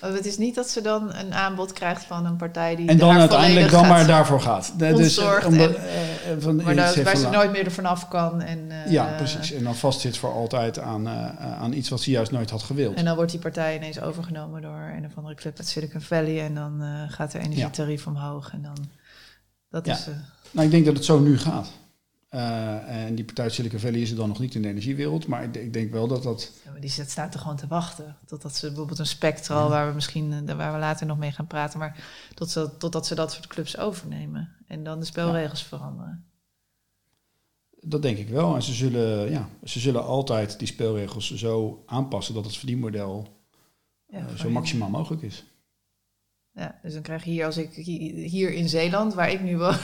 Het 0.00 0.26
is 0.26 0.38
niet 0.38 0.54
dat 0.54 0.68
ze 0.68 0.80
dan 0.80 1.14
een 1.14 1.34
aanbod 1.34 1.72
krijgt 1.72 2.04
van 2.04 2.26
een 2.26 2.36
partij 2.36 2.76
die. 2.76 2.88
En 2.88 2.98
dan 2.98 3.18
uiteindelijk 3.18 3.70
dan 3.70 3.88
maar 3.88 4.06
daarvoor 4.06 4.40
gaat. 4.40 4.78
Dus, 4.78 5.18
omdat, 5.18 5.74
en, 5.74 6.36
uh, 6.36 6.42
van, 6.42 6.56
maar 6.56 6.74
dat, 6.74 6.96
waar 6.96 7.16
ze 7.16 7.28
nooit 7.28 7.50
meer 7.50 7.64
ervan 7.64 7.84
af 7.84 8.08
kan. 8.08 8.40
En, 8.40 8.58
uh, 8.58 8.90
ja, 8.90 9.14
precies. 9.16 9.52
En 9.52 9.64
dan 9.64 9.76
vastzit 9.76 10.16
voor 10.16 10.32
altijd 10.32 10.78
aan, 10.78 11.06
uh, 11.06 11.60
aan 11.60 11.72
iets 11.72 11.88
wat 11.88 12.00
ze 12.00 12.10
juist 12.10 12.30
nooit 12.30 12.50
had 12.50 12.62
gewild. 12.62 12.94
En 12.94 13.04
dan 13.04 13.16
wordt 13.16 13.30
die 13.30 13.40
partij 13.40 13.76
ineens 13.76 14.00
overgenomen 14.00 14.62
door 14.62 14.92
een 14.96 15.04
of 15.04 15.16
andere 15.16 15.34
club 15.34 15.58
uit 15.58 15.68
Silicon 15.68 16.00
Valley. 16.00 16.40
En 16.44 16.54
dan 16.54 16.82
gaat 17.08 17.32
de 17.32 17.38
energietarief 17.38 18.04
ja. 18.04 18.10
omhoog. 18.10 18.52
En 18.52 18.62
dan. 18.62 18.76
Dat 19.70 19.86
ja. 19.86 19.92
is. 19.92 20.06
nou, 20.50 20.66
ik 20.66 20.72
denk 20.72 20.84
dat 20.84 20.94
het 20.94 21.04
zo 21.04 21.18
nu 21.18 21.38
gaat. 21.38 21.68
Uh, 22.34 23.04
en 23.04 23.14
die 23.14 23.24
partij 23.24 23.48
Silicon 23.48 23.78
Valley 23.78 24.00
is 24.00 24.10
er 24.10 24.16
dan 24.16 24.28
nog 24.28 24.38
niet 24.38 24.54
in 24.54 24.62
de 24.62 24.68
energiewereld, 24.68 25.26
maar 25.26 25.42
ik, 25.44 25.56
ik 25.56 25.72
denk 25.72 25.90
wel 25.90 26.08
dat 26.08 26.22
dat. 26.22 26.52
Ja, 26.64 26.70
maar 26.70 26.80
die 26.80 26.90
staat 26.90 27.34
er 27.34 27.40
gewoon 27.40 27.56
te 27.56 27.66
wachten. 27.66 28.16
Totdat 28.26 28.56
ze 28.56 28.66
bijvoorbeeld 28.66 28.98
een 28.98 29.06
spectral, 29.06 29.64
ja. 29.64 29.68
waar 29.68 29.88
we 29.88 29.94
misschien 29.94 30.46
waar 30.56 30.72
we 30.72 30.78
later 30.78 31.06
nog 31.06 31.18
mee 31.18 31.32
gaan 31.32 31.46
praten, 31.46 31.78
maar 31.78 32.04
tot 32.34 32.50
ze, 32.50 32.76
totdat 32.78 33.06
ze 33.06 33.14
dat 33.14 33.32
soort 33.32 33.46
clubs 33.46 33.78
overnemen 33.78 34.56
en 34.66 34.84
dan 34.84 34.98
de 34.98 35.06
spelregels 35.06 35.60
ja. 35.60 35.66
veranderen. 35.66 36.24
Dat 37.80 38.02
denk 38.02 38.18
ik 38.18 38.28
wel. 38.28 38.54
En 38.54 38.62
ze 38.62 38.72
zullen, 38.72 39.30
ja, 39.30 39.48
ze 39.64 39.80
zullen 39.80 40.04
altijd 40.04 40.58
die 40.58 40.68
spelregels 40.68 41.34
zo 41.34 41.82
aanpassen 41.86 42.34
dat 42.34 42.44
het 42.44 42.56
verdienmodel 42.56 43.28
eh, 44.06 44.34
zo 44.34 44.50
maximaal 44.50 44.90
mogelijk 44.90 45.22
is. 45.22 45.44
Ja, 46.52 46.78
dus 46.82 46.92
dan 46.92 47.02
krijg 47.02 47.24
je 47.24 47.30
hier, 47.30 47.46
als 47.46 47.56
ik 47.56 47.74
hi- 47.74 48.28
hier 48.28 48.52
in 48.52 48.68
Zeeland, 48.68 49.14
waar 49.14 49.30
ik 49.30 49.40
nu 49.40 49.56
woon, 49.58 49.76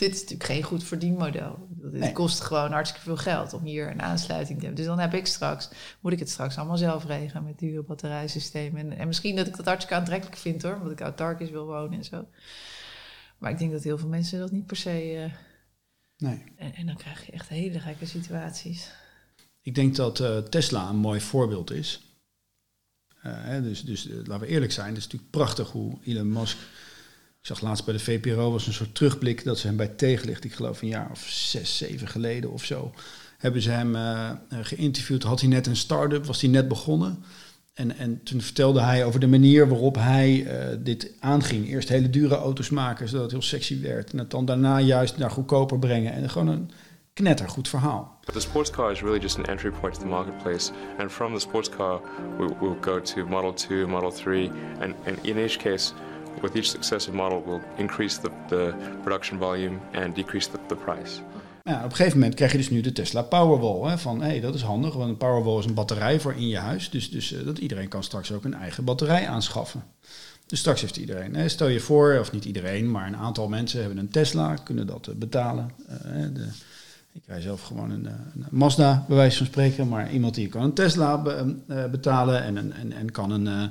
dit 0.00 0.14
is 0.14 0.20
natuurlijk 0.20 0.50
geen 0.50 0.62
goed 0.62 0.84
verdienmodel. 0.84 1.66
Dit 1.70 1.92
Nee. 1.92 2.12
kost 2.12 2.40
gewoon 2.40 2.72
hartstikke 2.72 3.06
veel 3.06 3.16
geld 3.16 3.52
om 3.52 3.64
hier 3.64 3.90
een 3.90 4.02
aansluiting 4.02 4.58
te 4.58 4.64
hebben. 4.64 4.84
Dus 4.84 4.94
dan 4.94 4.98
heb 4.98 5.14
ik 5.14 5.26
straks, 5.26 5.68
moet 6.00 6.12
ik 6.12 6.18
het 6.18 6.30
straks 6.30 6.56
allemaal 6.56 6.76
zelf 6.76 7.04
regelen 7.06 7.44
met 7.44 7.58
dure 7.58 7.82
batterijsystemen. 7.82 8.80
En, 8.80 8.98
en 8.98 9.06
misschien 9.06 9.36
dat 9.36 9.46
ik 9.46 9.56
dat 9.56 9.66
hartstikke 9.66 10.00
aantrekkelijk 10.00 10.36
vind 10.36 10.62
hoor, 10.62 10.74
omdat 10.74 10.92
ik 10.92 11.00
autarkisch 11.00 11.50
wil 11.50 11.66
wonen 11.66 11.98
en 11.98 12.04
zo. 12.04 12.28
Maar 13.38 13.50
ik 13.50 13.58
denk 13.58 13.72
dat 13.72 13.82
heel 13.82 13.98
veel 13.98 14.08
mensen 14.08 14.38
dat 14.38 14.50
niet 14.50 14.66
per 14.66 14.76
se. 14.76 14.90
eh, 15.24 15.32
Nee. 16.16 16.42
en, 16.56 16.74
en 16.74 16.86
dan 16.86 16.96
krijg 16.96 17.26
je 17.26 17.32
echt 17.32 17.48
hele 17.48 17.80
gekke 17.80 18.06
situaties. 18.06 18.90
Ik 19.62 19.74
denk 19.74 19.96
dat 19.96 20.20
eh, 20.20 20.38
Tesla 20.38 20.88
een 20.88 20.96
mooi 20.96 21.20
voorbeeld 21.20 21.70
is. 21.70 22.04
Hè, 23.18 23.62
dus 23.62 23.84
dus 23.84 24.08
laten 24.08 24.40
we 24.40 24.46
eerlijk 24.46 24.72
zijn, 24.72 24.88
het 24.88 24.96
is 24.96 25.04
natuurlijk 25.04 25.30
prachtig 25.30 25.70
hoe 25.70 25.98
Elon 26.04 26.32
Musk. 26.32 26.56
Ik 27.40 27.46
zag 27.46 27.60
laatst 27.60 27.84
bij 27.84 27.94
de 27.94 28.00
VPRO 28.00 28.52
was 28.52 28.66
een 28.66 28.72
soort 28.72 28.94
terugblik 28.94 29.44
dat 29.44 29.58
ze 29.58 29.66
hem 29.66 29.76
bij 29.76 29.88
tegenlicht, 29.88 30.44
ik 30.44 30.52
geloof 30.52 30.82
een 30.82 30.88
jaar 30.88 31.10
of 31.10 31.26
zes, 31.28 31.76
zeven 31.76 32.08
geleden 32.08 32.50
of 32.50 32.64
zo, 32.64 32.92
hebben 33.38 33.62
ze 33.62 33.70
hem 33.70 33.96
eh, 33.96 34.30
geïnterviewd. 34.60 35.22
Had 35.22 35.40
hij 35.40 35.48
net 35.48 35.66
een 35.66 35.76
start-up, 35.76 36.26
was 36.26 36.40
hij 36.40 36.50
net 36.50 36.68
begonnen. 36.68 37.24
En, 37.74 37.96
en 37.96 38.22
toen 38.22 38.40
vertelde 38.40 38.80
hij 38.80 39.04
over 39.04 39.20
de 39.20 39.26
manier 39.26 39.68
waarop 39.68 39.94
hij 39.94 40.46
eh, 40.46 40.76
dit 40.78 41.12
aanging. 41.20 41.68
Eerst 41.68 41.88
hele 41.88 42.10
dure 42.10 42.34
auto's 42.34 42.70
maken, 42.70 43.08
zodat 43.08 43.22
het 43.22 43.32
heel 43.32 43.42
sexy 43.42 43.80
werd. 43.80 44.12
En 44.12 44.18
het 44.18 44.30
dan 44.30 44.44
daarna 44.44 44.80
juist 44.80 45.16
naar 45.16 45.30
goedkoper 45.30 45.78
brengen. 45.78 46.12
En 46.12 46.30
gewoon 46.30 46.48
een 46.48 46.70
knettergoed 47.12 47.68
verhaal. 47.68 48.18
But 48.24 48.34
the 48.34 48.40
sports 48.40 48.70
car 48.70 48.90
is 48.90 49.00
really 49.00 49.20
just 49.20 49.38
an 49.38 49.44
entry 49.44 49.70
point 49.70 49.94
to 49.94 50.00
the 50.00 50.06
marketplace. 50.06 50.72
And 50.98 51.12
from 51.12 51.34
the 51.34 51.40
sports 51.40 51.68
car, 51.68 52.00
we 52.38 52.46
will 52.60 52.76
go 52.80 53.00
to 53.00 53.26
Model 53.26 53.52
2, 53.52 53.86
Model 53.86 54.12
3, 54.12 54.50
and, 54.80 54.94
and 55.06 55.18
in 55.22 55.38
each 55.38 55.56
case, 55.56 55.92
with 56.40 56.54
each 56.54 56.66
successive 56.66 57.16
model, 57.16 57.42
we'll 57.46 57.60
increase 57.76 58.20
the, 58.20 58.30
the 58.48 58.74
production 59.02 59.38
volume 59.38 59.78
and 59.92 60.14
decrease 60.14 60.50
the, 60.50 60.58
the 60.66 60.76
price. 60.76 61.20
Ja, 61.62 61.76
op 61.76 61.90
een 61.90 61.96
gegeven 61.96 62.18
moment 62.18 62.34
krijg 62.34 62.52
je 62.52 62.58
dus 62.58 62.70
nu 62.70 62.80
de 62.80 62.92
Tesla 62.92 63.22
Powerwall. 63.22 63.90
Hè, 63.90 63.98
van 63.98 64.20
hé, 64.20 64.26
hey, 64.26 64.40
dat 64.40 64.54
is 64.54 64.62
handig, 64.62 64.94
want 64.94 65.08
een 65.08 65.16
Powerwall 65.16 65.58
is 65.58 65.64
een 65.64 65.74
batterij 65.74 66.20
voor 66.20 66.34
in 66.34 66.48
je 66.48 66.58
huis. 66.58 66.90
Dus, 66.90 67.10
dus 67.10 67.32
eh, 67.32 67.44
dat 67.44 67.58
iedereen 67.58 67.88
kan 67.88 68.02
straks 68.02 68.32
ook 68.32 68.44
een 68.44 68.54
eigen 68.54 68.84
batterij 68.84 69.28
aanschaffen. 69.28 69.82
Dus 70.46 70.58
straks 70.58 70.80
heeft 70.80 70.96
iedereen, 70.96 71.34
hè, 71.34 71.48
stel 71.48 71.68
je 71.68 71.80
voor, 71.80 72.18
of 72.20 72.32
niet 72.32 72.44
iedereen, 72.44 72.90
maar 72.90 73.06
een 73.06 73.16
aantal 73.16 73.48
mensen 73.48 73.80
hebben 73.80 73.98
een 73.98 74.08
Tesla, 74.08 74.54
kunnen 74.54 74.86
dat 74.86 75.06
eh, 75.06 75.14
betalen. 75.14 75.70
Eh, 75.88 76.12
de, 76.32 76.48
ik 77.12 77.22
rij 77.26 77.40
zelf 77.40 77.62
gewoon 77.62 77.90
een, 77.90 78.08
Mazda, 78.50 79.04
bij 79.08 79.16
wijze 79.16 79.36
van 79.36 79.46
spreken, 79.46 79.88
maar 79.88 80.12
iemand 80.12 80.34
die 80.34 80.48
kan 80.48 80.62
een 80.62 80.74
Tesla 80.74 81.22
be- 81.22 81.56
betalen 81.90 82.42
en, 82.42 82.56
en, 82.56 82.92
en 82.92 83.10
kan 83.12 83.30
een, 83.30 83.70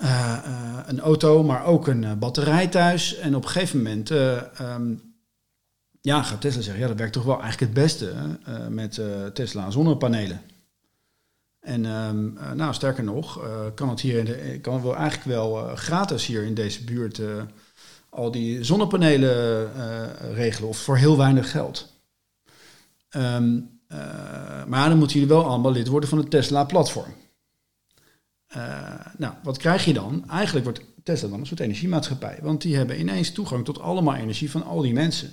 eh, 0.00 0.32
eh, 0.32 0.78
een 0.86 1.00
auto, 1.00 1.42
maar 1.42 1.64
ook 1.64 1.86
een 1.86 2.04
eh, 2.04 2.12
batterij 2.12 2.66
thuis. 2.66 3.16
En 3.16 3.34
op 3.34 3.44
een 3.44 3.50
gegeven 3.50 3.76
moment 3.76 4.10
ehm, 4.10 4.94
ja, 6.00 6.22
gaat 6.22 6.40
Tesla 6.40 6.62
zeggen, 6.62 6.82
ja, 6.82 6.88
dat 6.88 6.98
werkt 6.98 7.12
toch 7.12 7.24
wel 7.24 7.40
eigenlijk 7.40 7.72
het 7.72 7.82
beste 7.82 8.14
met 8.68 9.00
Tesla 9.34 9.70
zonnepanelen. 9.70 10.40
En 11.60 11.86
ehm, 11.86 12.36
eh, 12.36 12.52
nou, 12.52 12.74
sterker 12.74 13.04
nog, 13.04 13.40
kan 13.74 13.88
het 13.88 14.00
hier 14.00 14.18
in 14.18 14.24
de, 14.24 14.58
kan 14.60 14.82
wel 14.82 14.96
eigenlijk 14.96 15.28
wel 15.28 15.76
gratis 15.76 16.26
hier 16.26 16.42
in 16.42 16.54
deze 16.54 16.84
buurt 16.84 17.20
al 18.08 18.30
die 18.30 18.64
zonnepanelen 18.64 19.70
regelen 20.34 20.68
of 20.68 20.78
voor 20.78 20.96
heel 20.96 21.16
weinig 21.16 21.50
geld. 21.50 21.94
Ehm, 23.08 23.58
eh, 23.88 24.64
maar 24.66 24.88
dan 24.88 24.98
moeten 24.98 25.20
jullie 25.20 25.34
wel 25.34 25.44
allemaal 25.44 25.72
lid 25.72 25.88
worden 25.88 26.08
van 26.08 26.18
het 26.18 26.30
Tesla-platform. 26.30 27.14
Eh, 28.56 29.06
nou, 29.16 29.34
wat 29.42 29.56
krijg 29.56 29.84
je 29.84 29.92
dan? 29.92 30.24
Eigenlijk 30.30 30.64
wordt 30.64 30.80
Tesla 31.02 31.28
dan 31.28 31.40
een 31.40 31.46
soort 31.46 31.60
energiemaatschappij. 31.60 32.38
Want 32.42 32.62
die 32.62 32.76
hebben 32.76 33.00
ineens 33.00 33.32
toegang 33.32 33.64
tot 33.64 33.80
allemaal 33.80 34.14
energie 34.14 34.50
van 34.50 34.64
al 34.64 34.80
die 34.80 34.92
mensen. 34.92 35.30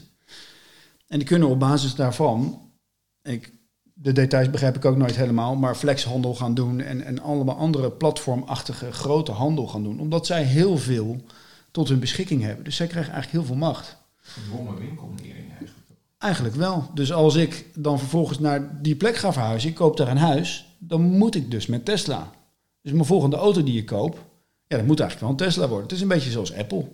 En 1.07 1.19
die 1.19 1.27
kunnen 1.27 1.47
op 1.47 1.59
basis 1.59 1.95
daarvan, 1.95 2.62
ik, 3.21 3.53
de 3.93 4.12
details 4.12 4.49
begrijp 4.49 4.75
ik 4.75 4.86
ook 4.86 4.97
nooit 4.97 5.15
helemaal, 5.15 5.55
maar 5.55 5.75
flexhandel 5.75 6.36
gaan 6.36 6.53
doen 6.53 6.81
en, 6.81 7.01
en 7.01 7.19
allemaal 7.19 7.55
andere 7.55 7.91
platformachtige 7.91 8.91
grote 8.91 9.31
handel 9.31 9.67
gaan 9.67 9.83
doen. 9.83 9.99
Omdat 9.99 10.25
zij 10.25 10.43
heel 10.43 10.77
veel 10.77 11.21
tot 11.71 11.89
hun 11.89 11.99
beschikking 11.99 12.41
hebben. 12.41 12.63
Dus 12.63 12.75
zij 12.75 12.88
krijgen 12.88 13.13
eigenlijk 13.13 13.43
heel 13.43 13.55
veel 13.55 13.67
macht. 13.67 13.97
Gedwongen 14.17 14.77
winkelnering 14.79 15.49
eigenlijk. 15.49 15.88
Eigenlijk 16.17 16.55
wel. 16.55 16.89
Dus 16.93 17.13
als 17.13 17.36
ik 17.36 17.65
dan 17.75 17.99
vervolgens 17.99 18.39
naar 18.39 18.81
die 18.81 18.95
plek 18.95 19.15
ga 19.15 19.33
verhuizen, 19.33 19.69
ik 19.69 19.75
koop 19.75 19.97
daar 19.97 20.07
een 20.07 20.17
huis, 20.17 20.75
dan 20.77 21.01
moet 21.01 21.36
ik 21.36 21.51
dus 21.51 21.65
met 21.65 21.86
Tesla. 21.86 22.31
Dus 22.84 22.91
mijn 22.91 23.06
volgende 23.06 23.36
auto 23.36 23.63
die 23.63 23.74
je 23.74 23.84
koopt, 23.84 24.17
ja, 24.67 24.78
dat 24.78 24.86
moet 24.86 25.00
eigenlijk 25.00 25.19
wel 25.19 25.30
een 25.30 25.52
Tesla 25.52 25.67
worden. 25.67 25.84
Het 25.84 25.96
is 25.96 26.02
een 26.02 26.08
beetje 26.08 26.32
zoals 26.32 26.54
Apple. 26.54 26.86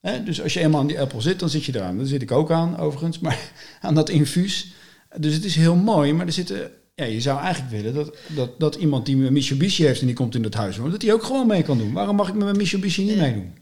Hè, 0.00 0.22
dus 0.22 0.42
als 0.42 0.54
je 0.54 0.60
eenmaal 0.60 0.80
aan 0.80 0.86
die 0.86 1.00
Apple 1.00 1.20
zit, 1.20 1.38
dan 1.38 1.48
zit 1.48 1.64
je 1.64 1.74
eraan. 1.76 1.96
Daar 1.96 2.06
zit 2.06 2.22
ik 2.22 2.30
ook 2.30 2.50
aan, 2.50 2.78
overigens, 2.78 3.18
maar 3.18 3.52
aan 3.80 3.94
dat 3.94 4.08
infuus. 4.08 4.72
Dus 5.16 5.34
het 5.34 5.44
is 5.44 5.56
heel 5.56 5.74
mooi, 5.74 6.12
maar 6.12 6.26
er 6.26 6.32
zitten... 6.32 6.70
Ja, 6.94 7.04
je 7.04 7.20
zou 7.20 7.40
eigenlijk 7.40 7.70
willen 7.70 7.94
dat, 7.94 8.16
dat, 8.28 8.60
dat 8.60 8.74
iemand 8.74 9.06
die 9.06 9.24
een 9.24 9.32
Mitsubishi 9.32 9.84
heeft 9.84 10.00
en 10.00 10.06
die 10.06 10.14
komt 10.14 10.34
in 10.34 10.42
dat 10.42 10.54
huis 10.54 10.76
wonen, 10.76 10.92
dat 10.92 11.00
die 11.00 11.12
ook 11.12 11.22
gewoon 11.22 11.46
mee 11.46 11.62
kan 11.62 11.78
doen. 11.78 11.92
Waarom 11.92 12.16
mag 12.16 12.28
ik 12.28 12.34
met 12.34 12.44
mijn 12.44 12.56
Mitsubishi 12.56 13.04
niet 13.04 13.16
meedoen? 13.16 13.54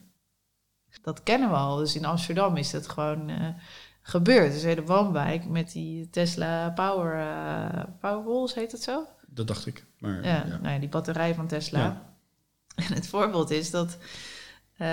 Dat 1.03 1.23
kennen 1.23 1.49
we 1.49 1.57
al. 1.57 1.77
Dus 1.77 1.97
in 1.97 2.05
Amsterdam 2.05 2.57
is 2.57 2.71
dat 2.71 2.89
gewoon 2.89 3.29
eh, 3.29 3.49
gebeurd. 4.03 4.53
Dus 4.53 4.63
hele 4.63 4.85
woonwijk 4.85 5.49
met 5.49 5.73
die 5.73 6.11
Tesla 6.11 6.71
Power, 6.71 7.27
Powerwalls, 8.01 8.55
heet 8.55 8.73
het 8.73 8.83
zo? 8.83 9.07
Dat 9.35 9.47
dacht 9.47 9.67
ik. 9.67 9.85
Maar, 9.99 10.25
Ja, 10.25 10.45
ja. 10.47 10.59
Nou 10.63 10.75
ja, 10.75 10.79
die 10.79 10.89
batterij 10.89 11.35
van 11.35 11.47
Tesla. 11.47 11.79
Ja. 11.79 12.13
En 12.75 12.93
het 12.95 13.07
voorbeeld 13.07 13.51
is 13.51 13.71
dat, 13.71 13.97
eh, 14.75 14.89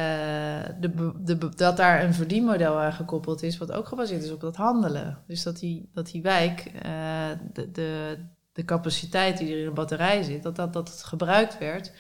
de, 0.80 1.12
de, 1.24 1.50
dat 1.56 1.78
daar 1.78 2.04
een 2.04 2.14
verdienmodel 2.14 2.80
aan 2.80 2.94
gekoppeld 2.94 3.44
is, 3.44 3.58
wat 3.58 3.72
ook 3.72 3.88
gebaseerd 3.88 4.24
is 4.24 4.32
op 4.32 4.42
dat 4.42 4.56
handelen. 4.56 5.18
Dus 5.28 5.44
dat 5.44 5.60
die, 5.60 5.90
dat 5.94 6.12
die 6.12 6.22
wijk, 6.22 6.72
eh, 6.82 7.30
de, 7.54 7.72
de, 7.72 8.18
de 8.54 8.66
capaciteit 8.66 9.38
die 9.38 9.54
er 9.54 9.60
in 9.60 9.68
een 9.68 9.74
batterij 9.74 10.24
zit, 10.24 10.44
dat, 10.44 10.56
dat, 10.56 10.74
dat 10.74 10.90
het 10.90 11.04
gebruikt 11.04 11.58
werd 11.58 11.92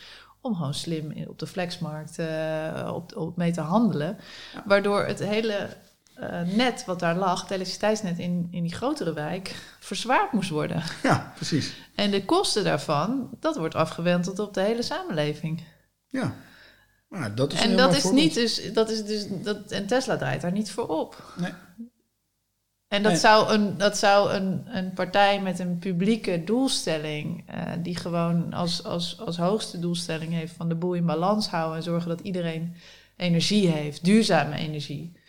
om 0.41 0.55
gewoon 0.55 0.73
slim 0.73 1.25
op 1.27 1.39
de 1.39 1.47
flexmarkt 1.47 2.19
eh, 2.19 2.91
op, 2.93 3.15
op 3.15 3.37
mee 3.37 3.51
te 3.51 3.61
handelen. 3.61 4.17
Waardoor 4.65 5.05
het 5.05 5.19
hele 5.19 5.67
net 6.45 6.85
wat 6.85 6.99
daar 6.99 7.15
lag, 7.15 7.41
het 7.41 7.51
elektriciteitsnet 7.51 8.19
in, 8.19 8.47
in 8.51 8.63
die 8.63 8.73
grotere 8.73 9.13
wijk, 9.13 9.55
verzwaard 9.79 10.31
moest 10.31 10.49
worden. 10.49 10.83
ja, 11.03 11.31
precies. 11.35 11.73
En 12.01 12.11
de 12.11 12.25
kosten 12.25 12.63
daarvan, 12.63 13.29
dat 13.39 13.55
wordt 13.57 13.75
afgewenteld 13.75 14.39
op 14.39 14.53
de 14.53 14.61
hele 14.61 14.81
samenleving. 14.81 15.63
Ja. 16.07 16.35
Maar 17.07 17.35
dat 17.35 17.53
is 17.53 17.61
En 17.61 17.77
dat 17.77 17.95
is 17.95 18.01
voorbeeld. 18.01 18.23
niet 18.23 18.33
dus, 18.33 18.73
dat 18.73 18.89
is 18.89 19.05
dus, 19.05 19.27
dat, 19.43 19.71
en 19.71 19.87
Tesla 19.87 20.17
draait 20.17 20.41
daar 20.41 20.51
niet 20.51 20.71
voor 20.71 20.87
op. 20.87 21.33
Nee. 21.37 21.51
En 22.87 23.03
dat 23.03 23.11
Nee. 23.11 23.21
zou, 23.21 23.53
een, 23.53 23.77
dat 23.77 23.97
zou 23.97 24.31
een, 24.33 24.63
een 24.77 24.93
partij 24.93 25.41
met 25.41 25.59
een 25.59 25.77
publieke 25.79 26.43
doelstelling, 26.43 27.43
eh, 27.47 27.71
die 27.79 27.95
gewoon 27.95 28.53
als, 28.53 28.83
als, 28.83 29.19
als 29.19 29.37
hoogste 29.37 29.79
doelstelling 29.79 30.31
heeft 30.33 30.53
van 30.53 30.69
de 30.69 30.75
boel 30.75 30.93
in 30.93 31.05
balans 31.05 31.47
houden 31.47 31.77
en 31.77 31.83
zorgen 31.83 32.09
dat 32.09 32.19
iedereen 32.19 32.75
energie 33.17 33.67
heeft, 33.67 34.03
duurzame 34.03 34.55
energie. 34.55 35.19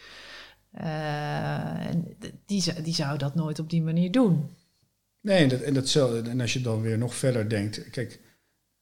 En 0.72 2.16
die, 2.46 2.60
zou- 2.62 2.82
die 2.82 2.94
zou 2.94 3.18
dat 3.18 3.34
nooit 3.34 3.58
op 3.58 3.70
die 3.70 3.82
manier 3.82 4.10
doen. 4.12 4.50
Nee, 5.22 5.42
en, 5.42 5.48
dat, 5.48 5.60
en, 5.60 5.74
datzelfde, 5.74 6.30
en 6.30 6.40
als 6.40 6.52
je 6.52 6.60
dan 6.60 6.80
weer 6.80 6.98
nog 6.98 7.14
verder 7.14 7.48
denkt, 7.48 7.90
kijk, 7.90 8.20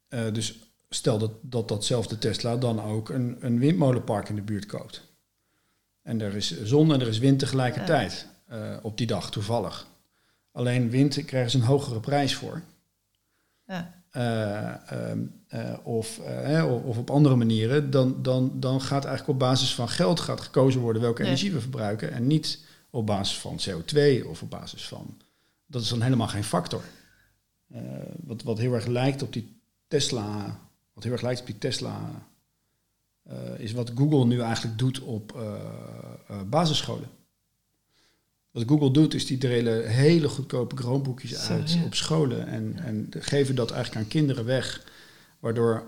eh, 0.08 0.32
dus 0.32 0.58
stel 0.88 1.18
dat, 1.18 1.32
dat 1.40 1.68
datzelfde 1.68 2.18
Tesla 2.18 2.56
dan 2.56 2.82
ook 2.82 3.08
een, 3.08 3.36
een 3.40 3.58
windmolenpark 3.58 4.28
in 4.28 4.34
de 4.34 4.42
buurt 4.42 4.66
koopt. 4.66 5.08
En 6.02 6.20
er 6.20 6.36
is 6.36 6.62
zon 6.62 6.92
en 6.92 7.00
er 7.00 7.08
is 7.08 7.18
wind 7.18 7.38
tegelijkertijd 7.38 8.26
eh, 8.46 8.76
op 8.82 8.98
die 8.98 9.06
dag, 9.06 9.30
toevallig. 9.30 9.86
Alleen 10.52 10.90
wind 10.90 11.24
krijgen 11.24 11.50
ze 11.50 11.56
een 11.56 11.62
hogere 11.62 12.00
prijs 12.00 12.34
voor. 12.34 12.62
Ja. 13.66 14.02
Eh, 14.10 14.90
ehm, 14.92 15.18
eh, 15.48 15.74
of, 15.82 16.18
of, 16.64 16.82
of 16.82 16.98
op 16.98 17.10
andere 17.10 17.36
manieren, 17.36 17.90
dan, 17.90 18.22
dan, 18.22 18.52
dan 18.54 18.80
gaat 18.80 19.04
eigenlijk 19.04 19.28
op 19.28 19.38
basis 19.48 19.74
van 19.74 19.88
geld 19.88 20.20
gaat 20.20 20.40
gekozen 20.40 20.80
worden 20.80 21.02
welke 21.02 21.22
Nee. 21.22 21.30
energie 21.30 21.52
we 21.52 21.60
verbruiken. 21.60 22.12
En 22.12 22.26
niet 22.26 22.58
op 22.90 23.06
basis 23.06 23.38
van 23.38 23.60
CO2 23.68 24.26
of 24.26 24.42
op 24.42 24.50
basis 24.50 24.88
van. 24.88 25.20
Dat 25.70 25.82
is 25.82 25.88
dan 25.88 26.02
helemaal 26.02 26.28
geen 26.28 26.44
factor. 26.44 26.82
Eh, 27.72 27.80
wat, 28.20 28.42
wat 28.42 28.58
heel 28.58 28.74
erg 28.74 28.86
lijkt 28.86 29.22
op 29.22 29.32
die 29.32 29.60
Tesla. 29.88 30.60
Wat 30.92 31.04
heel 31.04 31.12
erg 31.12 31.22
lijkt 31.22 31.40
op 31.40 31.46
die 31.46 31.58
Tesla. 31.58 32.26
eh, 33.22 33.58
is 33.58 33.72
wat 33.72 33.92
Google 33.94 34.26
nu 34.26 34.40
eigenlijk 34.40 34.78
doet 34.78 35.00
op 35.00 35.36
eh, 35.36 36.42
basisscholen. 36.42 37.08
Wat 38.50 38.64
Google 38.66 38.90
doet, 38.90 39.14
is 39.14 39.26
die 39.26 39.38
delen 39.38 39.88
hele 39.88 40.28
goedkope 40.28 40.76
Chromeboekjes 40.76 41.44
Zo, 41.44 41.52
uit 41.52 41.72
ja. 41.72 41.84
op 41.84 41.94
scholen. 41.94 42.46
En, 42.46 42.78
en 42.78 43.08
geven 43.18 43.54
dat 43.54 43.70
eigenlijk 43.70 44.04
aan 44.04 44.10
kinderen 44.10 44.44
weg. 44.44 44.84
Waardoor 45.40 45.82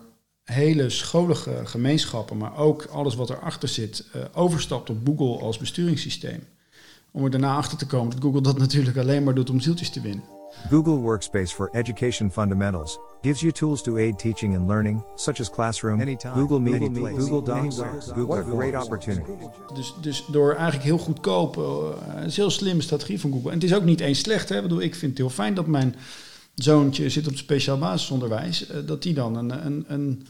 hele 0.45 0.91
scholige 0.91 1.61
gemeenschappen, 1.67 2.37
maar 2.37 2.57
ook 2.57 2.85
alles 2.85 3.15
wat 3.15 3.31
erachter 3.31 3.69
zit, 3.69 4.05
overstapt 4.33 4.91
op 4.91 5.07
Google 5.07 5.45
als 5.45 5.59
besturingssysteem. 5.59 6.47
Om 7.13 7.25
er 7.25 7.31
daarna 7.31 7.57
achter 7.57 7.79
te 7.79 7.87
komen 7.87 8.11
dat 8.11 8.23
Google 8.23 8.41
dat 8.41 8.59
natuurlijk 8.59 8.97
alleen 8.97 9.25
maar 9.25 9.35
doet 9.35 9.51
om 9.51 9.61
zieltjes 9.61 9.91
te 9.91 10.01
winnen. 10.01 10.25
Google 10.69 10.97
Workspace 10.97 11.55
for 11.55 11.69
Education 11.73 12.31
Fundamentals 12.31 12.99
gives 13.23 13.41
you 13.41 13.53
tools 13.53 13.83
to 13.83 13.97
aid 13.97 14.19
teaching 14.19 14.57
and 14.57 14.67
learning, 14.67 15.03
such 15.15 15.41
as 15.41 15.51
Classroom, 15.51 16.01
Anytime. 16.01 16.35
Google 16.35 16.61
Meet, 16.61 16.79
Google 16.79 17.01
Meet, 17.01 17.19
Google 17.19 17.43
Docs, 17.43 17.77
Google 18.07 18.27
what 18.27 18.39
a 18.39 18.43
great 18.43 18.85
opportunity. 18.85 19.31
Dus, 19.75 19.95
dus 20.01 20.25
door 20.31 20.55
eigenlijk 20.55 20.85
heel 20.85 20.99
goedkoop, 20.99 21.57
uh, 21.57 22.23
een 22.23 22.31
heel 22.31 22.51
slimme 22.51 22.83
strategie 22.83 23.21
van 23.21 23.33
Google. 23.33 23.49
En 23.49 23.55
het 23.55 23.65
is 23.65 23.75
ook 23.75 23.85
niet 23.85 24.01
eens 24.01 24.19
slecht. 24.19 24.49
Hè? 24.49 24.57
Ik, 24.57 24.63
bedoel, 24.63 24.81
ik 24.81 24.95
vind 24.95 25.11
het 25.11 25.21
heel 25.21 25.31
fijn 25.31 25.55
dat 25.55 25.67
mijn 25.67 25.95
zoontje 26.55 27.09
zit 27.09 27.29
op 27.29 27.37
speciaal 27.37 27.79
basisonderwijs. 27.79 28.71
Uh, 28.71 28.77
dat 28.87 29.03
die 29.03 29.15
dan 29.15 29.37
een, 29.37 29.67
een, 29.67 29.85
een, 29.89 30.27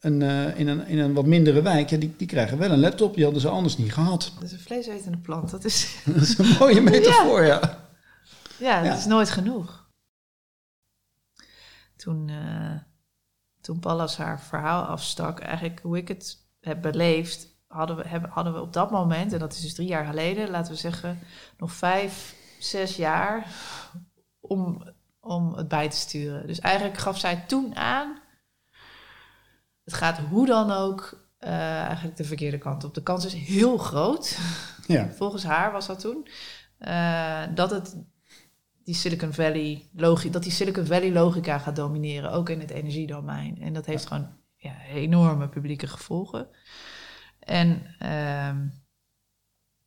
een, 0.00 0.20
uh, 0.20 0.58
in, 0.58 0.68
een, 0.68 0.86
in 0.86 0.98
een 0.98 1.14
wat 1.14 1.26
mindere 1.26 1.62
wijk, 1.62 1.90
ja, 1.90 1.96
die, 1.96 2.14
die 2.16 2.26
krijgen 2.26 2.58
wel 2.58 2.70
een 2.70 2.80
laptop. 2.80 3.14
Die 3.14 3.24
hadden 3.24 3.42
ze 3.42 3.48
anders 3.48 3.76
niet 3.76 3.92
gehad. 3.92 4.32
Dat 4.34 4.42
is 4.42 4.52
een 4.52 4.58
vleesetende 4.58 5.18
plant. 5.18 5.50
Dat 5.50 5.64
is, 5.64 5.96
dat 6.04 6.22
is 6.22 6.38
een 6.38 6.56
mooie 6.58 6.80
metafoor, 6.90 7.44
ja. 7.44 7.60
Ja, 8.58 8.78
ja 8.78 8.82
dat 8.82 8.92
ja. 8.92 8.98
is 8.98 9.06
nooit 9.06 9.30
genoeg. 9.30 9.84
Toen, 11.96 12.28
uh, 12.28 12.76
toen 13.60 13.78
Pallas 13.78 14.16
haar 14.16 14.40
verhaal 14.40 14.82
afstak, 14.82 15.40
eigenlijk 15.40 15.80
hoe 15.82 15.96
ik 15.96 16.08
het 16.08 16.38
heb 16.60 16.82
beleefd, 16.82 17.48
hadden 17.66 17.96
we, 17.96 18.08
hebben, 18.08 18.30
hadden 18.30 18.52
we 18.52 18.60
op 18.60 18.72
dat 18.72 18.90
moment, 18.90 19.32
en 19.32 19.38
dat 19.38 19.52
is 19.52 19.60
dus 19.60 19.74
drie 19.74 19.88
jaar 19.88 20.06
geleden, 20.06 20.50
laten 20.50 20.72
we 20.72 20.78
zeggen, 20.78 21.18
nog 21.58 21.72
vijf, 21.72 22.34
zes 22.58 22.96
jaar 22.96 23.46
om, 24.40 24.82
om 25.20 25.54
het 25.54 25.68
bij 25.68 25.88
te 25.88 25.96
sturen. 25.96 26.46
Dus 26.46 26.60
eigenlijk 26.60 26.98
gaf 26.98 27.18
zij 27.18 27.44
toen 27.46 27.76
aan, 27.76 28.20
het 29.86 29.94
gaat 29.94 30.18
hoe 30.18 30.46
dan 30.46 30.70
ook 30.70 31.26
uh, 31.40 31.80
eigenlijk 31.84 32.16
de 32.16 32.24
verkeerde 32.24 32.58
kant 32.58 32.84
op. 32.84 32.94
De 32.94 33.02
kans 33.02 33.24
is 33.24 33.34
heel 33.34 33.78
groot, 33.78 34.38
ja. 34.86 35.10
volgens 35.18 35.44
haar 35.44 35.72
was 35.72 35.86
dat 35.86 36.00
toen, 36.00 36.28
uh, 36.78 37.42
dat 37.54 37.70
het 37.70 38.04
die 38.84 38.94
Silicon 38.94 39.32
Valley 39.32 39.88
logica, 39.92 40.32
dat 40.32 40.42
die 40.42 40.52
Silicon 40.52 40.86
Valley 40.86 41.12
logica 41.12 41.58
gaat 41.58 41.76
domineren, 41.76 42.30
ook 42.32 42.48
in 42.48 42.60
het 42.60 42.70
energiedomein. 42.70 43.60
En 43.60 43.72
dat 43.72 43.86
heeft 43.86 44.02
ja. 44.02 44.08
gewoon 44.08 44.36
ja, 44.56 44.82
enorme 44.84 45.48
publieke 45.48 45.86
gevolgen. 45.86 46.48
En 47.38 47.96
uh, 48.02 48.56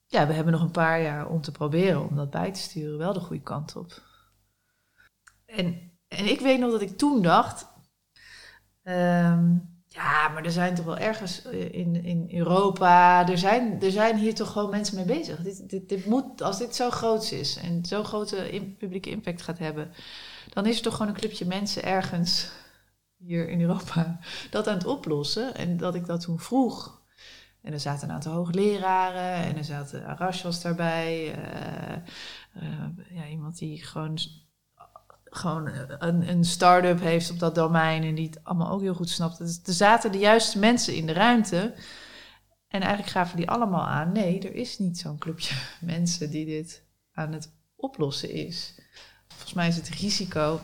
ja, 0.06 0.28
we 0.28 0.34
hebben 0.34 0.54
nog 0.54 0.62
een 0.62 0.72
paar 0.72 1.02
jaar 1.02 1.30
om 1.30 1.42
te 1.42 1.52
proberen 1.52 2.10
om 2.10 2.16
dat 2.16 2.30
bij 2.30 2.52
te 2.52 2.60
sturen, 2.60 2.98
wel 2.98 3.14
de 3.14 3.20
goede 3.20 3.44
kant 3.44 3.76
op. 3.76 4.02
En, 5.46 5.92
en 6.08 6.30
ik 6.30 6.40
weet 6.40 6.60
nog 6.60 6.72
dat 6.72 6.82
ik 6.82 6.98
toen 6.98 7.22
dacht, 7.22 7.68
um, 8.84 9.79
ja, 10.00 10.28
maar 10.28 10.44
er 10.44 10.52
zijn 10.52 10.76
toch 10.76 10.86
wel 10.86 10.98
ergens 10.98 11.42
in, 11.72 12.04
in 12.04 12.28
Europa, 12.32 13.28
er 13.30 13.38
zijn, 13.38 13.82
er 13.82 13.92
zijn 13.92 14.18
hier 14.18 14.36
toch 14.36 14.52
gewoon 14.52 14.70
mensen 14.70 14.96
mee 14.96 15.06
bezig. 15.06 15.40
Dit, 15.40 15.70
dit, 15.70 15.90
dit 15.90 16.06
moet, 16.06 16.42
als 16.42 16.58
dit 16.58 16.76
zo 16.76 16.90
groot 16.90 17.32
is 17.32 17.58
en 17.58 17.86
zo'n 17.86 18.06
grote 18.06 18.74
publieke 18.78 19.10
impact 19.10 19.42
gaat 19.42 19.60
hebben, 19.60 19.92
dan 20.50 20.66
is 20.66 20.78
er 20.78 20.84
toch 20.84 20.96
gewoon 20.96 21.12
een 21.12 21.20
clubje 21.20 21.46
mensen 21.46 21.84
ergens 21.84 22.52
hier 23.18 23.50
in 23.50 23.62
Europa 23.62 24.20
dat 24.52 24.68
aan 24.68 24.78
het 24.78 24.86
oplossen. 24.86 25.56
En 25.56 25.78
dat 25.78 25.96
ik 25.96 26.06
dat 26.06 26.22
toen 26.22 26.40
vroeg. 26.40 27.02
En 27.62 27.74
er 27.74 27.80
zaten 27.80 28.08
een 28.08 28.14
aantal 28.14 28.34
hoogleraren 28.34 29.34
en 29.34 29.58
er 29.58 29.64
zaten 29.64 30.06
Arash 30.06 30.44
was 30.44 30.62
daarbij. 30.62 31.36
Uh, 31.36 32.64
uh, 32.64 32.86
ja, 33.10 33.28
iemand 33.28 33.58
die 33.58 33.84
gewoon 33.84 34.18
gewoon 35.30 35.68
een, 36.00 36.30
een 36.30 36.44
start-up 36.44 37.00
heeft 37.00 37.32
op 37.32 37.40
dat 37.40 37.56
domein 37.56 38.04
en 38.04 38.16
die 38.16 38.28
het 38.28 38.44
allemaal 38.44 38.72
ook 38.72 38.82
heel 38.82 38.94
goed 38.94 39.10
snapt. 39.10 39.38
Dus 39.38 39.60
er 39.66 39.74
zaten 39.74 40.12
de 40.12 40.18
juiste 40.18 40.60
mensen 40.60 40.96
in 40.96 41.06
de 41.06 41.14
ruimte. 41.14 41.74
En 42.68 42.82
eigenlijk 42.82 43.12
gaven 43.12 43.38
die 43.38 43.50
allemaal 43.50 43.88
aan: 43.88 44.12
nee, 44.12 44.40
er 44.42 44.56
is 44.56 44.80
niet 44.80 44.98
zo'n 44.98 45.18
clubje 45.18 45.56
mensen 45.82 46.30
die 46.30 46.46
dit 46.46 46.84
aan 47.14 47.34
het 47.34 47.52
oplossen 47.76 48.32
is. 48.32 48.76
Volgens 49.28 49.54
mij 49.54 49.68
is 49.68 49.76
het 49.76 49.90
risico 49.90 50.62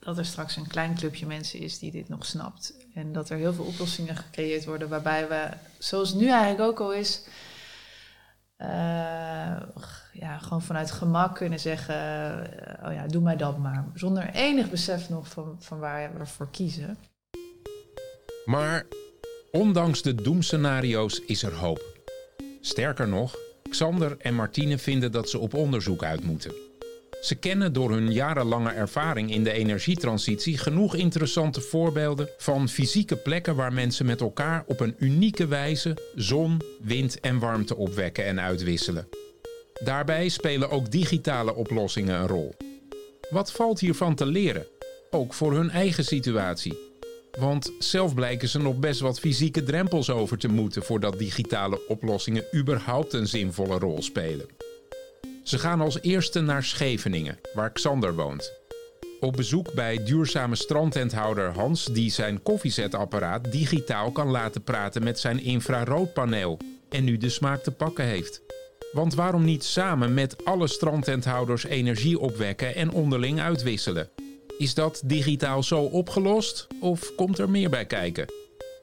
dat 0.00 0.18
er 0.18 0.24
straks 0.24 0.56
een 0.56 0.66
klein 0.66 0.94
clubje 0.94 1.26
mensen 1.26 1.60
is 1.60 1.78
die 1.78 1.90
dit 1.90 2.08
nog 2.08 2.26
snapt. 2.26 2.76
En 2.94 3.12
dat 3.12 3.30
er 3.30 3.36
heel 3.36 3.52
veel 3.52 3.64
oplossingen 3.64 4.16
gecreëerd 4.16 4.64
worden 4.64 4.88
waarbij 4.88 5.28
we, 5.28 5.48
zoals 5.78 6.14
nu 6.14 6.28
eigenlijk 6.28 6.60
ook 6.70 6.80
al 6.80 6.92
is, 6.92 7.22
ja, 8.58 9.43
gewoon 10.44 10.62
vanuit 10.62 10.90
gemak 10.90 11.34
kunnen 11.34 11.60
zeggen: 11.60 11.94
uh, 11.94 12.86
oh 12.86 12.92
ja, 12.92 13.06
doe 13.06 13.22
mij 13.22 13.36
dat 13.36 13.58
maar. 13.58 13.84
Zonder 13.94 14.30
enig 14.30 14.70
besef 14.70 15.08
nog 15.08 15.28
van, 15.28 15.56
van 15.58 15.78
waar 15.78 16.10
we 16.18 16.26
voor 16.26 16.50
kiezen. 16.50 16.98
Maar 18.44 18.86
ondanks 19.52 20.02
de 20.02 20.14
doemscenario's 20.14 21.20
is 21.26 21.42
er 21.42 21.54
hoop. 21.54 21.82
Sterker 22.60 23.08
nog, 23.08 23.36
Xander 23.70 24.16
en 24.18 24.34
Martine 24.34 24.78
vinden 24.78 25.12
dat 25.12 25.28
ze 25.28 25.38
op 25.38 25.54
onderzoek 25.54 26.04
uit 26.04 26.24
moeten. 26.24 26.52
Ze 27.24 27.34
kennen 27.34 27.72
door 27.72 27.90
hun 27.90 28.12
jarenlange 28.12 28.70
ervaring 28.70 29.30
in 29.30 29.44
de 29.44 29.52
energietransitie 29.52 30.58
genoeg 30.58 30.94
interessante 30.94 31.60
voorbeelden 31.60 32.28
van 32.38 32.68
fysieke 32.68 33.16
plekken 33.16 33.56
waar 33.56 33.72
mensen 33.72 34.06
met 34.06 34.20
elkaar 34.20 34.64
op 34.66 34.80
een 34.80 34.94
unieke 34.98 35.46
wijze 35.46 35.96
zon, 36.14 36.60
wind 36.80 37.20
en 37.20 37.38
warmte 37.38 37.76
opwekken 37.76 38.24
en 38.24 38.40
uitwisselen. 38.40 39.08
Daarbij 39.82 40.28
spelen 40.28 40.70
ook 40.70 40.90
digitale 40.90 41.54
oplossingen 41.54 42.20
een 42.20 42.26
rol. 42.26 42.54
Wat 43.30 43.52
valt 43.52 43.80
hiervan 43.80 44.14
te 44.14 44.26
leren? 44.26 44.66
Ook 45.10 45.34
voor 45.34 45.52
hun 45.52 45.70
eigen 45.70 46.04
situatie. 46.04 46.78
Want 47.38 47.72
zelf 47.78 48.14
blijken 48.14 48.48
ze 48.48 48.58
nog 48.58 48.78
best 48.78 49.00
wat 49.00 49.20
fysieke 49.20 49.62
drempels 49.62 50.10
over 50.10 50.38
te 50.38 50.48
moeten 50.48 50.82
voordat 50.82 51.18
digitale 51.18 51.88
oplossingen 51.88 52.44
überhaupt 52.54 53.12
een 53.12 53.26
zinvolle 53.26 53.78
rol 53.78 54.02
spelen. 54.02 54.46
Ze 55.42 55.58
gaan 55.58 55.80
als 55.80 56.00
eerste 56.00 56.40
naar 56.40 56.62
Scheveningen, 56.62 57.38
waar 57.54 57.72
Xander 57.72 58.14
woont. 58.14 58.52
Op 59.20 59.36
bezoek 59.36 59.72
bij 59.72 60.04
duurzame 60.04 60.54
strandtenthouder 60.54 61.52
Hans, 61.52 61.84
die 61.84 62.10
zijn 62.10 62.42
koffiezetapparaat 62.42 63.52
digitaal 63.52 64.12
kan 64.12 64.30
laten 64.30 64.62
praten 64.62 65.02
met 65.02 65.18
zijn 65.18 65.42
infraroodpaneel 65.42 66.58
en 66.88 67.04
nu 67.04 67.16
de 67.16 67.28
smaak 67.28 67.62
te 67.62 67.70
pakken 67.70 68.04
heeft. 68.04 68.43
Want 68.94 69.14
waarom 69.14 69.44
niet 69.44 69.64
samen 69.64 70.14
met 70.14 70.44
alle 70.44 70.68
strandtenthouders 70.68 71.64
energie 71.64 72.18
opwekken 72.18 72.74
en 72.74 72.90
onderling 72.90 73.40
uitwisselen? 73.40 74.08
Is 74.58 74.74
dat 74.74 75.02
digitaal 75.04 75.62
zo 75.62 75.80
opgelost 75.80 76.66
of 76.80 77.14
komt 77.14 77.38
er 77.38 77.50
meer 77.50 77.70
bij 77.70 77.84
kijken? 77.84 78.26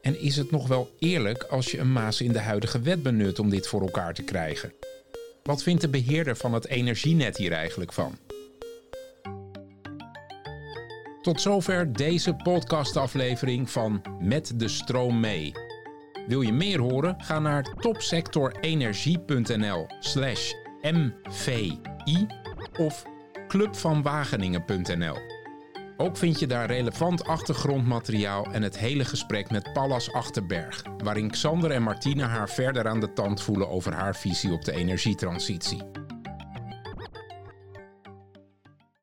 En 0.02 0.22
is 0.22 0.38
het 0.38 0.52
nog 0.52 0.68
wel 0.68 0.96
eerlijk 1.00 1.44
als 1.44 1.72
je 1.72 1.80
een 1.80 1.92
maas 1.92 2.22
in 2.22 2.32
de 2.32 2.40
huidige 2.40 2.82
wet 2.82 3.04
benut 3.04 3.40
om 3.40 3.50
dit 3.50 3.68
voor 3.68 3.82
elkaar 3.82 4.14
te 4.14 4.24
krijgen? 4.24 4.74
Wat 5.44 5.64
vindt 5.64 5.82
de 5.82 5.90
beheerder 5.90 6.36
van 6.36 6.54
het 6.54 6.68
energienet 6.68 7.38
hier 7.38 7.52
eigenlijk 7.52 7.94
van? 7.94 8.18
Tot 11.22 11.42
zover 11.42 11.94
deze 11.94 12.34
podcastaflevering 12.34 13.70
van 13.70 14.02
Met 14.20 14.54
de 14.56 14.68
Stroom 14.68 15.20
mee. 15.20 15.71
Wil 16.28 16.42
je 16.42 16.54
meer 16.54 16.80
horen? 16.80 17.16
Ga 17.18 17.40
naar 17.40 17.64
topsectorenergie.nl 17.64 19.88
slash 20.00 20.52
mvi 20.82 21.80
of 22.80 23.04
clubvanwageningen.nl. 23.48 25.18
Ook 25.98 26.18
vind 26.18 26.40
je 26.40 26.48
daar 26.48 26.66
relevant 26.66 27.24
achtergrondmateriaal 27.24 28.46
en 28.52 28.62
het 28.62 28.78
hele 28.78 29.06
gesprek 29.06 29.52
met 29.52 29.74
Pallas 29.74 30.14
Achterberg, 30.14 30.84
waarin 31.04 31.32
Xander 31.32 31.72
en 31.72 31.84
Martine 31.84 32.24
haar 32.24 32.50
verder 32.50 32.88
aan 32.88 33.00
de 33.00 33.14
tand 33.14 33.42
voelen 33.42 33.70
over 33.70 33.94
haar 33.94 34.16
visie 34.16 34.52
op 34.52 34.66
de 34.66 34.72
energietransitie. 34.72 35.82